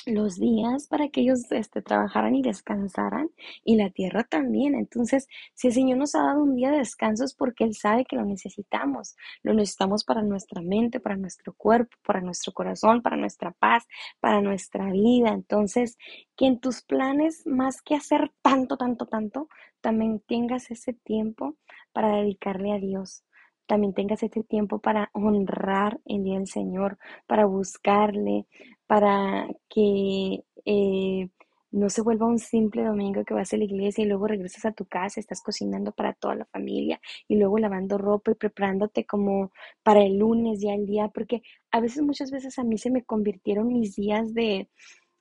[0.07, 3.29] los días para que ellos este, trabajaran y descansaran
[3.63, 4.75] y la tierra también.
[4.75, 8.05] Entonces, si el Señor nos ha dado un día de descanso es porque Él sabe
[8.05, 9.15] que lo necesitamos.
[9.43, 13.85] Lo necesitamos para nuestra mente, para nuestro cuerpo, para nuestro corazón, para nuestra paz,
[14.19, 15.29] para nuestra vida.
[15.29, 15.97] Entonces,
[16.35, 19.49] que en tus planes, más que hacer tanto, tanto, tanto,
[19.81, 21.55] también tengas ese tiempo
[21.91, 23.23] para dedicarle a Dios
[23.67, 28.47] también tengas este tiempo para honrar el día del Señor, para buscarle,
[28.87, 31.29] para que eh,
[31.71, 34.71] no se vuelva un simple domingo que vas a la iglesia y luego regresas a
[34.71, 39.51] tu casa, estás cocinando para toda la familia y luego lavando ropa y preparándote como
[39.83, 43.03] para el lunes ya el día, porque a veces, muchas veces a mí se me
[43.03, 44.69] convirtieron mis días de,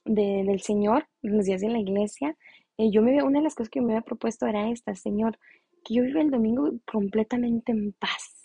[0.05, 2.37] del Señor, los días de la iglesia.
[2.79, 5.39] Eh, yo me, una de las cosas que me había propuesto era esta, Señor,
[5.87, 8.37] que yo viva el domingo completamente en paz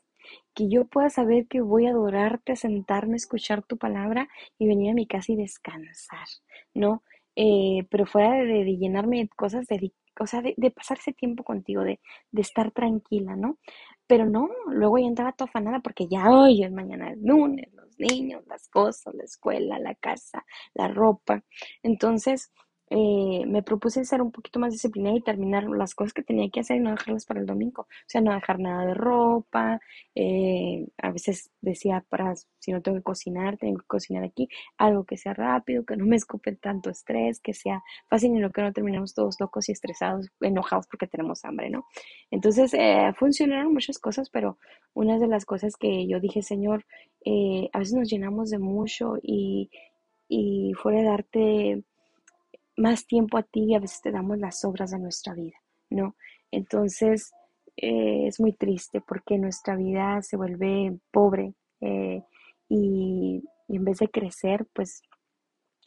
[0.54, 4.28] que yo pueda saber que voy a adorarte, sentarme, escuchar tu palabra
[4.58, 6.28] y venir a mi casa y descansar,
[6.74, 7.04] ¿no?
[7.36, 11.84] Eh, pero fuera de, llenarme de cosas, de, o sea, de, de, pasar tiempo contigo,
[11.84, 12.00] de,
[12.32, 13.58] de, estar tranquila, ¿no?
[14.08, 17.98] Pero no, luego ya andaba toda afanada porque ya hoy es mañana es lunes, los
[17.98, 21.44] niños, las cosas, la escuela, la casa, la ropa.
[21.82, 22.52] Entonces,
[22.94, 26.60] eh, me propuse ser un poquito más disciplinada y terminar las cosas que tenía que
[26.60, 27.84] hacer y no dejarlas para el domingo.
[27.84, 29.80] O sea, no dejar nada de ropa.
[30.14, 34.50] Eh, a veces decía, para si no tengo que cocinar, tengo que cocinar aquí.
[34.78, 38.52] Algo que sea rápido, que no me escupe tanto estrés, que sea fácil y no
[38.52, 41.86] que no terminemos todos locos y estresados, enojados porque tenemos hambre, ¿no?
[42.30, 44.58] Entonces, eh, funcionaron muchas cosas, pero
[44.94, 46.86] una de las cosas que yo dije, Señor,
[47.74, 49.70] a veces nos llenamos de mucho y,
[50.28, 51.84] y fuera de darte
[52.82, 55.58] más tiempo a ti y a veces te damos las obras de nuestra vida,
[55.90, 56.16] ¿no?
[56.52, 57.32] Entonces,
[57.78, 62.24] eh, es muy triste porque nuestra vida se vuelve pobre eh,
[62.68, 65.02] y, y en vez de crecer, pues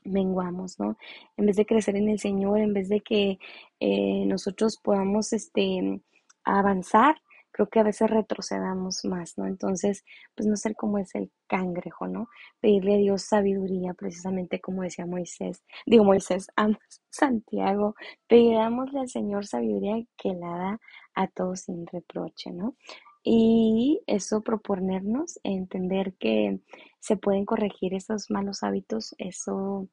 [0.05, 0.97] menguamos, ¿no?
[1.37, 3.39] En vez de crecer en el Señor, en vez de que
[3.81, 6.01] eh, nosotros podamos este,
[6.45, 7.17] avanzar,
[7.55, 9.47] creo que a veces retrocedamos más, ¿no?
[9.47, 12.29] Entonces, pues no ser como es el cangrejo, ¿no?
[12.61, 16.69] Pedirle a Dios sabiduría, precisamente como decía Moisés, digo Moisés, a
[17.11, 17.95] Santiago,
[18.27, 20.81] pidámosle al Señor sabiduría que la da
[21.15, 22.75] a todos sin reproche, ¿no?
[23.23, 26.61] Y eso proponernos, entender que
[26.99, 29.89] se pueden corregir esos malos hábitos, eso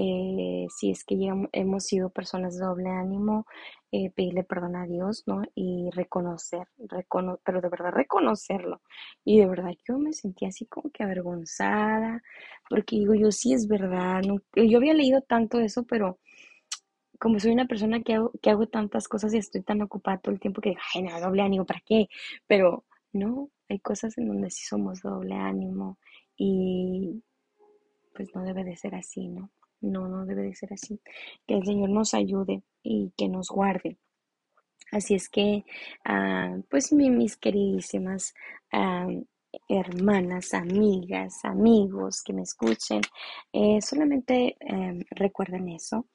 [0.00, 1.16] eh, si es que
[1.52, 3.46] hemos sido personas de doble ánimo,
[3.90, 5.42] eh, pedirle perdón a Dios, ¿no?
[5.56, 6.68] Y reconocer,
[7.44, 8.80] pero de verdad reconocerlo.
[9.24, 12.22] Y de verdad yo me sentí así como que avergonzada,
[12.70, 14.22] porque digo, yo sí es verdad.
[14.54, 16.20] Yo había leído tanto eso, pero
[17.18, 20.32] como soy una persona que hago, que hago tantas cosas y estoy tan ocupada todo
[20.32, 22.06] el tiempo que, ay, no, doble ánimo, ¿para qué?
[22.46, 25.98] Pero no, hay cosas en donde sí somos doble ánimo
[26.36, 27.20] y
[28.14, 29.50] pues no debe de ser así, ¿no?
[29.80, 31.00] No, no debe de ser así.
[31.46, 33.98] Que el Señor nos ayude y que nos guarde.
[34.90, 35.64] Así es que,
[36.04, 38.34] ah, pues mis queridísimas
[38.72, 39.06] ah,
[39.68, 43.00] hermanas, amigas, amigos que me escuchen,
[43.52, 46.06] eh, solamente em, recuerden eso,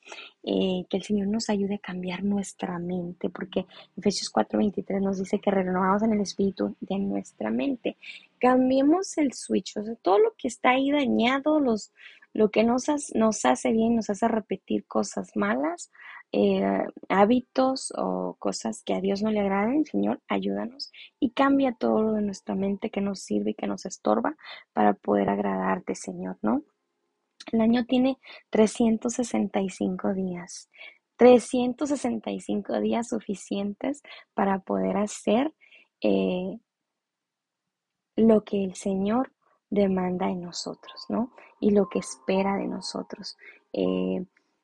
[0.44, 3.66] eh, que el Señor nos ayude a cambiar nuestra mente, porque
[3.98, 7.98] Efesios 4:23 nos dice que renovamos en el espíritu de nuestra mente.
[8.44, 11.94] Cambiemos el switch, o sea, todo lo que está ahí dañado, los,
[12.34, 15.90] lo que nos, nos hace bien, nos hace repetir cosas malas,
[16.34, 22.02] eh, hábitos o cosas que a Dios no le agraden, Señor, ayúdanos y cambia todo
[22.02, 24.36] lo de nuestra mente que nos sirve y que nos estorba
[24.74, 26.64] para poder agradarte, Señor, ¿no?
[27.54, 28.18] El año tiene
[28.50, 30.70] 365 días.
[31.16, 34.04] 365 días suficientes
[34.34, 35.54] para poder hacer
[36.02, 36.58] eh,
[38.16, 39.32] lo que el Señor
[39.70, 41.32] demanda en nosotros, ¿no?
[41.60, 43.38] Y lo que espera de nosotros.
[43.74, 44.24] Eh,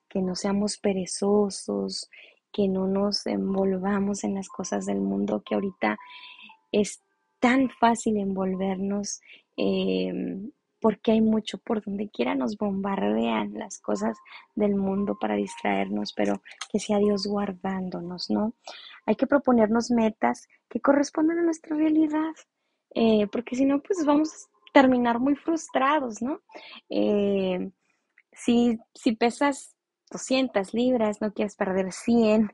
[0.10, 2.10] que no seamos perezosos,
[2.52, 5.98] que no nos envolvamos en las cosas del mundo, que ahorita
[6.72, 7.02] es
[7.40, 9.22] tan fácil envolvernos
[9.56, 14.18] em, porque hay mucho por donde quiera nos bombardean las cosas
[14.56, 18.54] del mundo para distraernos, pero que sea Dios guardándonos, ¿no?
[19.06, 22.34] Hay que proponernos metas que correspondan a nuestra realidad,
[22.96, 26.42] eh, porque si no, pues vamos a terminar muy frustrados, ¿no?
[26.90, 27.72] Eh,
[28.32, 29.76] si, si pesas
[30.12, 32.52] 200 libras, no quieres perder 100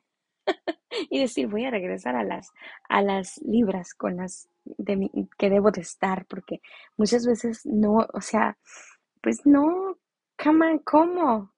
[1.10, 2.52] y decir voy a regresar a las,
[2.90, 6.62] a las libras con las de que debo de estar, porque
[6.98, 8.58] muchas veces no, o sea,
[9.22, 9.98] pues no,
[10.84, 11.54] ¿cómo?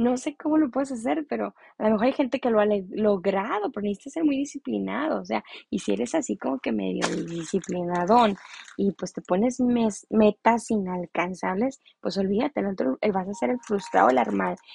[0.00, 2.64] No sé cómo lo puedes hacer, pero a lo mejor hay gente que lo ha
[2.90, 7.06] logrado, pero necesitas ser muy disciplinado, o sea, y si eres así como que medio
[7.26, 8.34] disciplinadón
[8.78, 9.60] y pues te pones
[10.08, 14.18] metas inalcanzables, pues olvídate, el vas a ser el frustrado, el,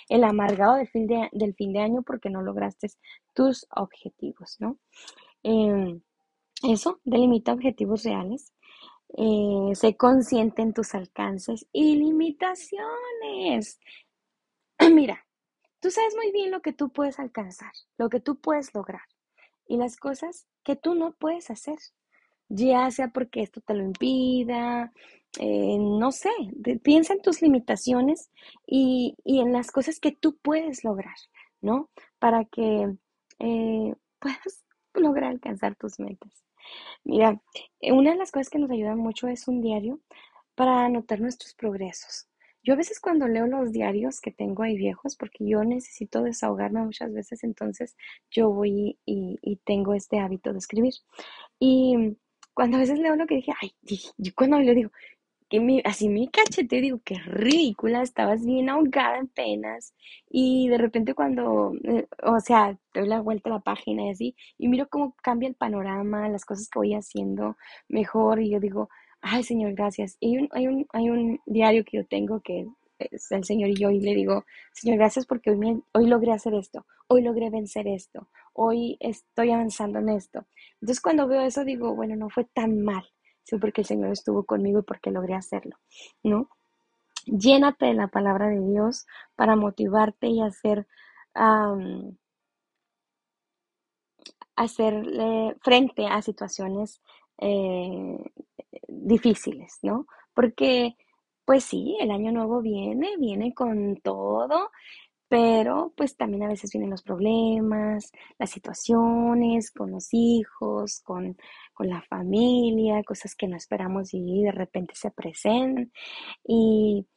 [0.09, 2.89] el amargado del fin, de, del fin de año porque no lograste
[3.33, 4.77] tus objetivos, ¿no?
[5.41, 6.01] Em,
[6.63, 8.53] eso, delimita objetivos reales,
[9.17, 13.79] eh, sé consciente en tus alcances y limitaciones.
[14.93, 15.25] Mira,
[15.79, 19.03] tú sabes muy bien lo que tú puedes alcanzar, lo que tú puedes lograr
[19.67, 21.77] y las cosas que tú no puedes hacer,
[22.49, 24.91] ya sea porque esto te lo impida,
[25.39, 26.29] eh, no sé,
[26.83, 28.29] piensa en tus limitaciones
[28.65, 31.15] y, en las cosas que tú puedes lograr,
[31.61, 31.89] ¿no?
[32.19, 32.95] Para que
[33.39, 36.31] eh, puedas lograr alcanzar tus metas.
[37.03, 37.39] Mira,
[37.81, 39.99] una de las cosas que nos ayuda mucho es un diario
[40.55, 42.27] para anotar nuestros progresos.
[42.65, 46.81] Yo a veces cuando leo los diarios que tengo ahí viejos, porque yo necesito desahogarme
[46.81, 47.95] muchas veces, entonces
[48.31, 50.93] yo voy y, tengo este hábito de escribir.
[51.59, 52.17] Y
[52.55, 53.71] cuando a veces leo lo que dije, ay,
[54.17, 54.89] yo cuando lo digo,
[55.47, 59.93] que así me cachete, digo, qué ridícula, estabas bien ahogada en penas.
[60.27, 64.35] Y de repente cuando, eh, o sea, doy la vuelta a la página y así,
[64.57, 67.57] y miro cómo cambia el panorama, las cosas que voy haciendo
[67.89, 68.89] mejor, y yo digo,
[69.25, 70.17] ay Señor, gracias.
[70.19, 72.67] Y hay, un, hay, un, diario que yo tengo que
[72.99, 76.53] es el Señor y yo y le digo, Señor, gracias porque hoy, hoy logré hacer
[76.53, 80.45] esto, hoy logré vencer esto, hoy estoy avanzando en esto.
[80.75, 83.03] Entonces cuando veo eso digo, bueno, no fue tan mal,
[83.43, 85.77] sí, porque el Señor estuvo conmigo y porque logré hacerlo,
[86.23, 86.49] ¿no?
[87.25, 90.87] Llénate de la palabra de Dios para motivarte y hacer,
[94.55, 97.01] hacerle frente a situaciones
[97.39, 98.31] eh,
[98.87, 100.07] difíciles, ¿no?
[100.33, 100.95] Porque,
[101.45, 104.71] pues sí, el año nuevo viene, viene con todo,
[105.27, 111.37] pero pues también a veces vienen los problemas, las situaciones con los hijos, con,
[111.73, 115.91] con la familia, cosas que no esperamos y de repente se presentan.
[116.47, 117.07] Y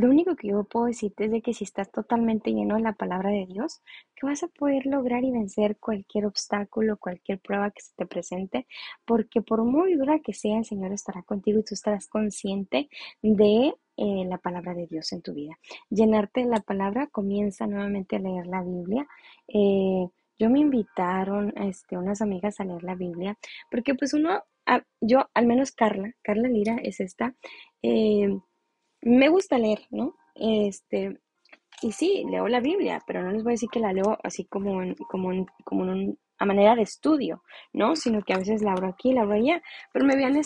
[0.00, 2.94] lo único que yo puedo decirte es de que si estás totalmente lleno de la
[2.94, 3.82] palabra de Dios,
[4.16, 8.66] que vas a poder lograr y vencer cualquier obstáculo, cualquier prueba que se te presente,
[9.04, 12.88] porque por muy dura que sea, el Señor estará contigo y tú estarás consciente
[13.20, 15.58] de eh, la palabra de Dios en tu vida.
[15.90, 19.06] Llenarte de la palabra, comienza nuevamente a leer la Biblia.
[19.48, 20.06] Eh,
[20.38, 23.36] yo me invitaron este, unas amigas a leer la Biblia,
[23.70, 24.42] porque pues uno,
[25.02, 27.34] yo, al menos Carla, Carla Lira es esta,
[27.82, 28.38] eh,
[29.02, 30.16] me gusta leer, ¿no?
[30.34, 31.18] Este,
[31.82, 34.44] y sí, leo la Biblia, pero no les voy a decir que la leo así
[34.44, 35.84] como en, como como
[36.40, 37.42] a manera de estudio,
[37.74, 37.94] ¿no?
[37.96, 39.62] Sino que a veces la abro aquí, la abro allá.
[39.92, 40.40] Pero me habían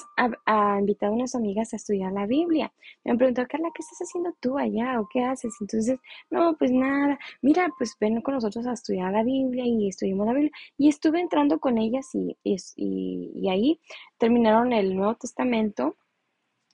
[0.45, 2.73] a, invitado unas amigas a estudiar la Biblia.
[3.05, 5.55] Me han preguntado, Carla, ¿qué estás haciendo tú allá o qué haces?
[5.61, 6.01] Entonces,
[6.31, 7.17] no, pues nada.
[7.43, 10.53] Mira, pues ven con nosotros a estudiar la Biblia y estudiamos la Biblia.
[10.77, 12.57] Y estuve entrando con ellas y, y,
[13.37, 13.81] y ahí
[14.19, 15.97] terminaron el Nuevo Testamento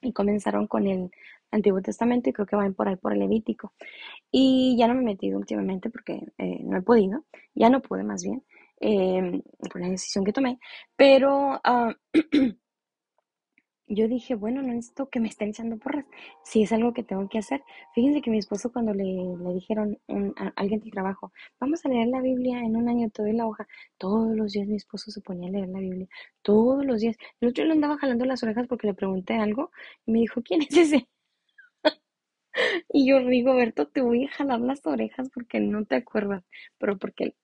[0.01, 1.11] y comenzaron con el
[1.51, 3.73] Antiguo Testamento y creo que van por ahí por el Levítico.
[4.31, 7.25] Y ya no me he metido últimamente porque eh, no he podido,
[7.55, 8.45] ya no pude más bien,
[8.81, 10.59] eh, por la decisión que tomé,
[10.97, 11.95] pero ah,
[13.87, 16.05] yo dije, bueno, no necesito que me estén echando porras,
[16.45, 17.63] si es algo que tengo que hacer.
[17.95, 19.99] Fíjense que mi esposo cuando le, le dijeron
[20.37, 23.47] a alguien del trabajo, vamos a leer la Biblia en un año, te doy la
[23.49, 23.67] hoja,
[23.99, 26.07] todos los días mi esposo se ponía a leer la Biblia,
[26.43, 27.17] todos los días.
[27.41, 29.73] El otro le andaba jalando las orejas porque le pregunté algo
[30.07, 31.09] y me dijo, ¿quién es ese?
[32.93, 36.45] y yo, Rigoberto, te voy a jalar las orejas porque no te acuerdas,
[36.79, 37.35] pero porque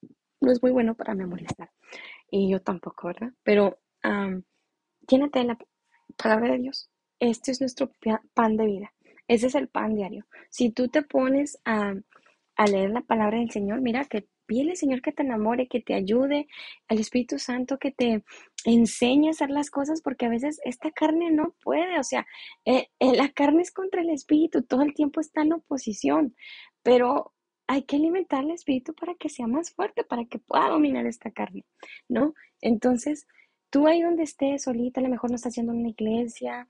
[0.41, 1.71] no es muy bueno para memorizar.
[2.31, 3.33] Y yo tampoco, ¿verdad?
[3.43, 4.43] Pero um,
[5.09, 5.59] llénate de la
[6.17, 6.91] palabra de Dios.
[7.19, 7.91] Este es nuestro
[8.35, 8.93] pan de vida.
[9.29, 10.27] Ese es el pan diario.
[10.51, 11.95] Si tú te pones a,
[12.57, 15.95] a leer la palabra del Señor, mira que pídele Señor que te enamore, que te
[15.95, 16.47] ayude,
[16.89, 18.25] al Espíritu Santo que te
[18.65, 22.27] enseñe a hacer las cosas, porque a veces esta carne no puede, o sea,
[22.65, 26.35] eh, eh, la carne es contra el Espíritu, todo el tiempo está en oposición,
[26.83, 27.33] pero
[27.69, 31.31] hay que alimentar el Espíritu para que sea más fuerte, para que pueda dominar esta
[31.31, 31.65] carne,
[32.09, 32.35] ¿no?
[32.61, 33.27] Entonces,
[33.71, 36.69] tú ahí donde estés solita, a lo mejor no estás haciendo una iglesia,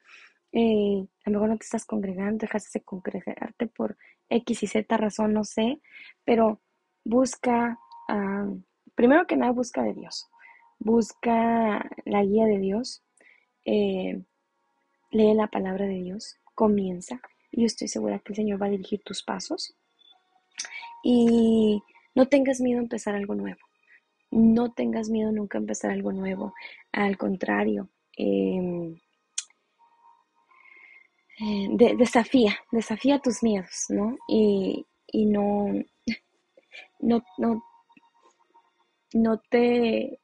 [0.52, 3.98] eh, a lo mejor no te estás congregando, dejaste de congregarte por
[4.30, 5.80] X y Z razón, no sé,
[6.24, 6.60] pero
[7.06, 7.78] busca,
[8.94, 10.28] primero que nada, busca de Dios,
[10.78, 13.02] busca la guía de Dios,
[13.64, 14.22] eh,
[15.10, 17.20] lee la palabra de Dios, comienza,
[17.52, 19.74] y yo estoy segura que el Señor va a dirigir tus pasos.
[21.04, 21.82] Y
[22.14, 23.60] no tengas miedo a empezar algo nuevo.
[24.32, 26.52] No tengas miedo nunca a empezar algo nuevo.
[26.90, 28.98] Al contrario, em,
[31.38, 34.16] eh, desafía, desafía tus miedos, ¿no?
[34.28, 35.68] Y, y no,
[37.00, 37.62] no, no,
[39.12, 40.20] no te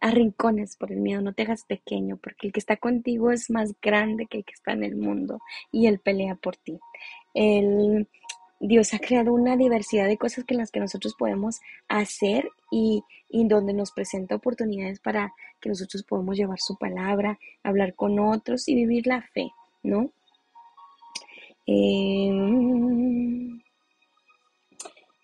[0.00, 3.72] arrincones por el miedo, no te hagas pequeño, porque el que está contigo es más
[3.80, 5.38] grande que el que está en el mundo
[5.72, 6.78] y él pelea por ti.
[8.60, 13.46] Dios ha creado una diversidad de cosas que las que nosotros podemos hacer y, y,
[13.46, 18.74] donde nos presenta oportunidades para que nosotros podamos llevar su palabra, hablar con otros y
[18.74, 19.50] vivir la fe,
[19.82, 20.10] ¿no?
[21.66, 22.30] Eh,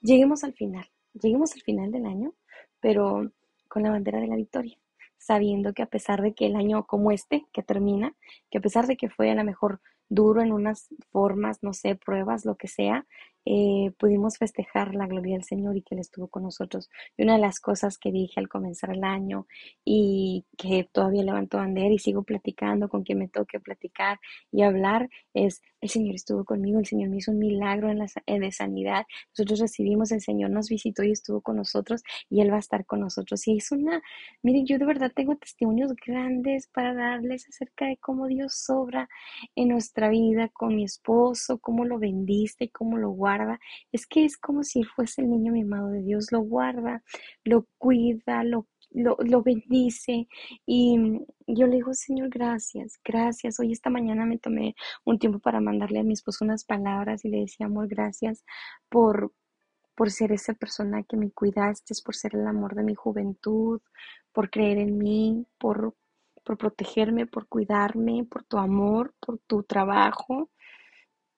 [0.00, 0.90] lleguemos al final,
[1.20, 2.34] lleguemos al final del año,
[2.80, 3.30] pero
[3.68, 4.76] con la bandera de la victoria,
[5.18, 8.14] sabiendo que a pesar de que el año como este, que termina,
[8.50, 11.94] que a pesar de que fue a lo mejor duro en unas formas, no sé,
[11.94, 13.06] pruebas, lo que sea,
[13.44, 16.90] eh, pudimos festejar la gloria del Señor y que Él estuvo con nosotros.
[17.16, 19.46] Y una de las cosas que dije al comenzar el año
[19.84, 24.18] y que todavía levanto bandera y sigo platicando con quien me toque platicar
[24.52, 28.06] y hablar es, el Señor estuvo conmigo, el Señor me hizo un milagro en la,
[28.26, 32.56] de sanidad, nosotros recibimos, el Señor nos visitó y estuvo con nosotros y Él va
[32.56, 33.46] a estar con nosotros.
[33.48, 34.02] Y es una,
[34.42, 39.08] miren, yo de verdad tengo testimonios grandes para darles acerca de cómo Dios sobra
[39.54, 43.12] en nuestra vida con mi esposo, cómo lo bendice, cómo lo
[43.92, 47.02] es que es como si fuese el niño mimado de Dios, lo guarda,
[47.44, 50.28] lo cuida, lo, lo, bendice.
[50.66, 50.98] Y
[51.46, 53.60] yo le digo, Señor, gracias, gracias.
[53.60, 54.74] Hoy esta mañana me tomé
[55.04, 58.44] un tiempo para mandarle a mi esposo unas palabras y le decía, amor, gracias
[58.88, 59.32] por,
[59.94, 63.80] por ser esa persona que me cuidaste, por ser el amor de mi juventud,
[64.32, 65.94] por creer en mí, por,
[66.44, 70.50] por protegerme, por cuidarme, por tu amor, por tu trabajo.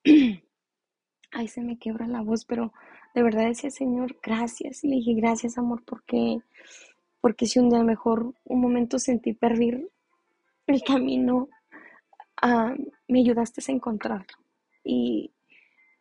[1.33, 2.73] ay, se me quiebra la voz, pero
[3.13, 4.83] de verdad decía, Señor, gracias.
[4.83, 6.39] Y le dije, gracias, amor, porque,
[7.21, 9.89] porque si un día mejor un momento sentí perder
[10.67, 11.49] el camino,
[12.41, 12.73] ah,
[13.07, 14.37] me ayudaste a encontrarlo.
[14.83, 15.31] Y,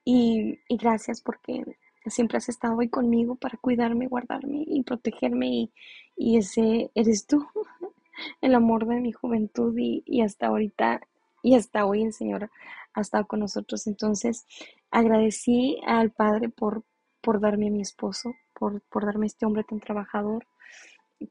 [0.04, 1.62] y, gracias porque
[2.06, 5.72] siempre has estado ahí conmigo para cuidarme, guardarme y protegerme y,
[6.16, 7.46] y ese eres tú,
[8.40, 11.00] el amor de mi juventud y, y hasta ahorita
[11.44, 12.50] y hasta hoy el Señor
[12.94, 13.86] ha estado con nosotros.
[13.86, 14.46] Entonces
[14.92, 16.84] agradecí al Padre por,
[17.20, 20.46] por darme a mi esposo, por, por darme este hombre tan trabajador,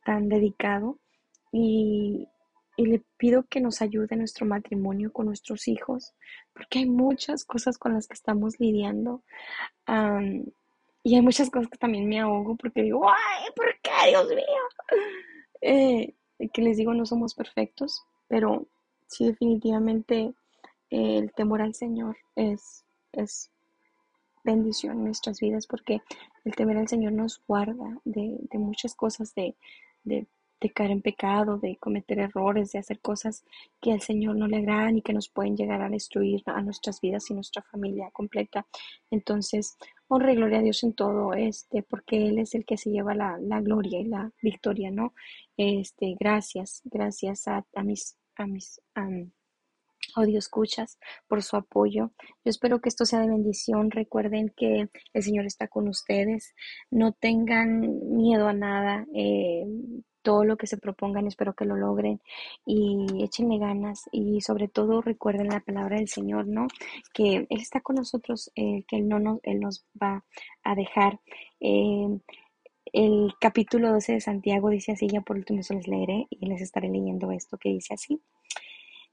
[0.03, 0.99] tan dedicado
[1.51, 2.27] y,
[2.77, 6.13] y le pido que nos ayude nuestro matrimonio con nuestros hijos,
[6.53, 9.23] porque hay muchas cosas con las que estamos lidiando.
[11.03, 14.63] y hay muchas cosas que también me ahogo porque digo, ¡ay, por qué, Dios mío!
[15.61, 16.15] Eh,
[16.53, 18.65] que les digo, no somos perfectos, pero
[19.07, 20.33] sí definitivamente
[20.89, 22.83] eh, el temor al Señor es,
[23.13, 23.51] es
[24.43, 26.01] bendición en nuestras vidas porque
[26.45, 29.55] el temer al Señor nos guarda de, de muchas cosas, de,
[30.61, 33.43] de caer en pecado, de cometer errores, de hacer cosas
[33.81, 37.01] que al Señor no le agradan y que nos pueden llegar a destruir a nuestras
[37.01, 38.67] vidas y nuestra familia completa.
[39.09, 39.75] Entonces,
[40.07, 43.15] honra y gloria a Dios en todo, este, porque Él es el que se lleva
[43.15, 45.13] la, gloria y la victoria, ¿no?
[45.57, 48.81] Este, gracias, gracias a, mis, a mis,
[50.15, 50.97] audio escuchas,
[51.27, 52.11] por su apoyo.
[52.43, 53.91] Yo espero que esto sea de bendición.
[53.91, 56.53] Recuerden que el Señor está con ustedes.
[56.89, 59.05] No tengan miedo a nada.
[59.13, 59.65] Eh,
[60.21, 62.21] todo lo que se propongan, espero que lo logren
[62.65, 66.67] y échenle ganas y sobre todo recuerden la palabra del Señor, ¿no?
[67.13, 70.23] Que Él está con nosotros, eh, que Él no nos, Él nos va
[70.63, 71.19] a dejar.
[71.59, 72.07] Eh,
[72.93, 76.61] el capítulo 12 de Santiago dice así, ya por último se les leeré y les
[76.61, 78.21] estaré leyendo esto que dice así.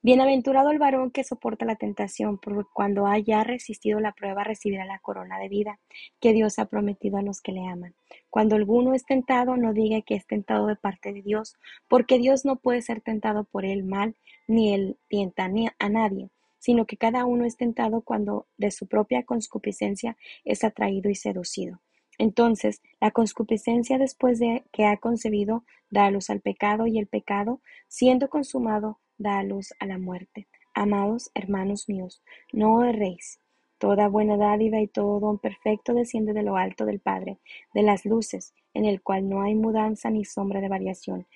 [0.01, 5.01] Bienaventurado el varón que soporta la tentación, porque cuando haya resistido la prueba recibirá la
[5.01, 5.80] corona de vida
[6.20, 7.96] que Dios ha prometido a los que le aman.
[8.30, 11.57] Cuando alguno es tentado, no diga que es tentado de parte de Dios,
[11.88, 14.14] porque Dios no puede ser tentado por el mal,
[14.46, 16.30] ni él tienta a nadie,
[16.61, 21.80] sino que cada uno es tentado cuando de su propia concupiscencia es atraído y seducido.
[22.18, 27.09] Entonces, la concupiscencia después de que ha concebido da a luz al pecado y el
[27.09, 30.46] pecado, siendo consumado, da luz a la muerte.
[30.74, 33.40] Amados hermanos míos, no erréis.
[33.78, 37.38] Toda buena dádiva y todo don perfecto desciende de lo alto del Padre,
[37.74, 41.26] de las luces, en el cual no hay mudanza ni sombra de variación.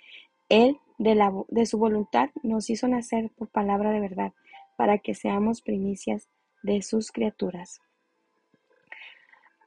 [0.49, 4.33] Él, de, la, de su voluntad, nos hizo nacer por palabra de verdad,
[4.77, 6.29] para que seamos primicias
[6.63, 7.81] de sus criaturas.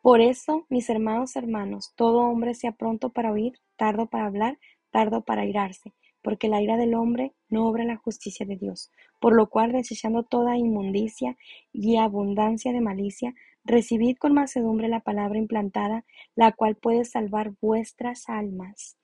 [0.01, 4.59] Por eso, mis hermanos hermanos, todo hombre sea pronto para oír, tardo para hablar,
[4.91, 8.91] tardo para irarse, porque la ira del hombre no obra la justicia de Dios.
[9.19, 11.37] Por lo cual, desechando toda inmundicia
[11.71, 13.33] y abundancia de malicia,
[13.63, 18.97] recibid con macedumbre la palabra implantada, la cual puede salvar vuestras almas.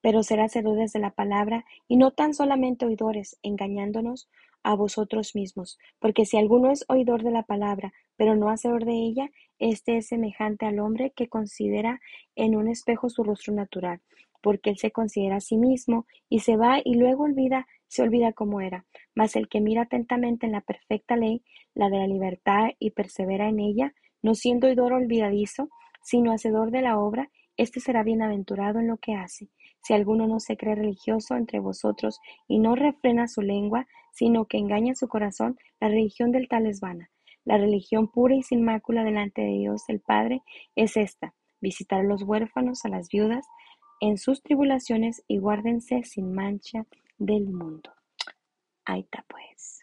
[0.00, 4.28] Pero ser hacedores de la palabra, y no tan solamente oidores, engañándonos
[4.62, 5.78] a vosotros mismos.
[5.98, 10.08] Porque si alguno es oidor de la palabra, pero no hacedor de ella, éste es
[10.08, 12.00] semejante al hombre que considera
[12.34, 14.00] en un espejo su rostro natural
[14.46, 18.32] porque él se considera a sí mismo y se va y luego olvida, se olvida
[18.32, 18.84] cómo era.
[19.14, 21.42] Mas el que mira atentamente en la perfecta ley,
[21.74, 25.68] la de la libertad, y persevera en ella, no siendo oidor olvidadizo,
[26.02, 29.48] sino hacedor de la obra, éste será bienaventurado en lo que hace.
[29.82, 34.58] Si alguno no se cree religioso entre vosotros y no refrena su lengua, sino que
[34.58, 37.10] engaña su corazón, la religión del tal es vana.
[37.44, 40.42] La religión pura y sin mácula delante de Dios el Padre
[40.74, 43.46] es esta, visitar a los huérfanos, a las viudas,
[44.00, 46.86] en sus tribulaciones y guárdense sin mancha
[47.18, 47.92] del mundo.
[48.84, 49.82] Ahí está pues.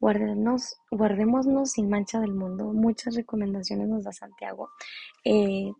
[0.00, 2.72] Guardémonos sin mancha del mundo.
[2.72, 4.70] Muchas recomendaciones nos da Santiago.
[5.24, 5.70] Eh,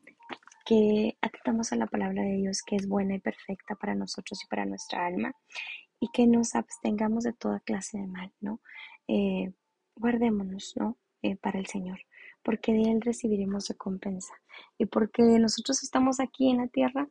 [0.65, 4.47] que atentamos a la palabra de Dios que es buena y perfecta para nosotros y
[4.47, 5.33] para nuestra alma
[5.99, 8.61] y que nos abstengamos de toda clase de mal, ¿no?
[9.09, 9.53] Eh,
[9.97, 10.99] guardémonos, ¿no?
[11.23, 11.99] Eh, para el Señor
[12.43, 14.35] porque de Él recibiremos recompensa.
[14.79, 17.09] Y porque nosotros estamos aquí en la tierra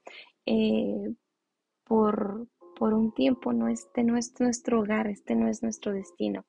[1.86, 2.48] por,
[2.82, 6.46] por, un tiempo, no este no es nuestro hogar, este no es nuestro destino.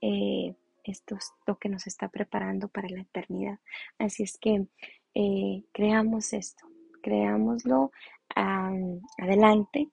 [0.00, 3.58] Eh, esto es lo que nos está preparando para la eternidad.
[3.98, 4.66] Así es que
[5.14, 6.66] eh, creamos esto,
[7.02, 7.92] creámoslo
[8.34, 9.90] adelante.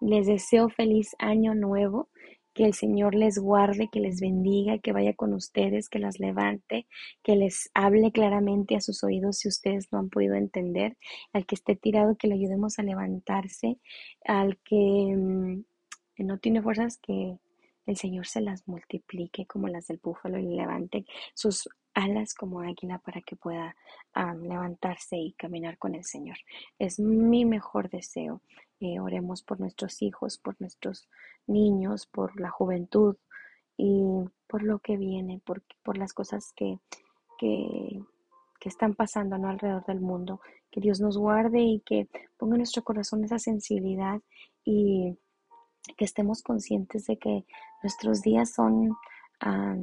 [0.00, 2.08] Les deseo feliz año nuevo
[2.54, 6.86] que el Señor les guarde, que les bendiga, que vaya con ustedes, que las levante,
[7.22, 10.96] que les hable claramente a sus oídos si ustedes no han podido entender,
[11.32, 13.78] al que esté tirado, que le ayudemos a levantarse,
[14.24, 15.64] al que mm,
[16.18, 17.36] no tiene fuerzas, que
[17.86, 22.98] el Señor se las multiplique como las del búfalo y levante sus alas como águila
[22.98, 23.76] para que pueda
[24.14, 26.36] levantarse y caminar con el Señor.
[26.78, 28.42] Es mi mejor deseo.
[28.84, 31.08] Eh, oremos por nuestros hijos, por nuestros
[31.46, 33.16] niños, por la juventud
[33.76, 34.02] y
[34.46, 36.78] por lo que viene, por, por las cosas que
[37.38, 38.02] que,
[38.60, 39.48] que están pasando ¿no?
[39.48, 40.40] alrededor del mundo.
[40.70, 44.20] Que Dios nos guarde y que ponga en nuestro corazón esa sensibilidad
[44.64, 45.18] y
[45.96, 47.44] que estemos conscientes de que
[47.82, 48.96] nuestros días son
[49.40, 49.76] ah,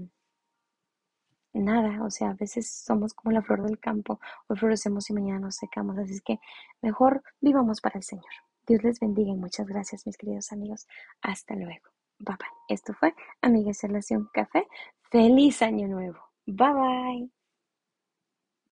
[1.53, 5.39] nada, o sea, a veces somos como la flor del campo, hoy florecemos y mañana
[5.39, 6.39] nos secamos, así es que
[6.81, 8.31] mejor vivamos para el Señor.
[8.67, 10.87] Dios les bendiga y muchas gracias, mis queridos amigos.
[11.21, 11.89] Hasta luego.
[12.19, 12.47] Bye bye.
[12.75, 14.67] Esto fue Amigas Relación Café.
[15.11, 16.19] Feliz Año Nuevo.
[16.45, 17.40] Bye bye.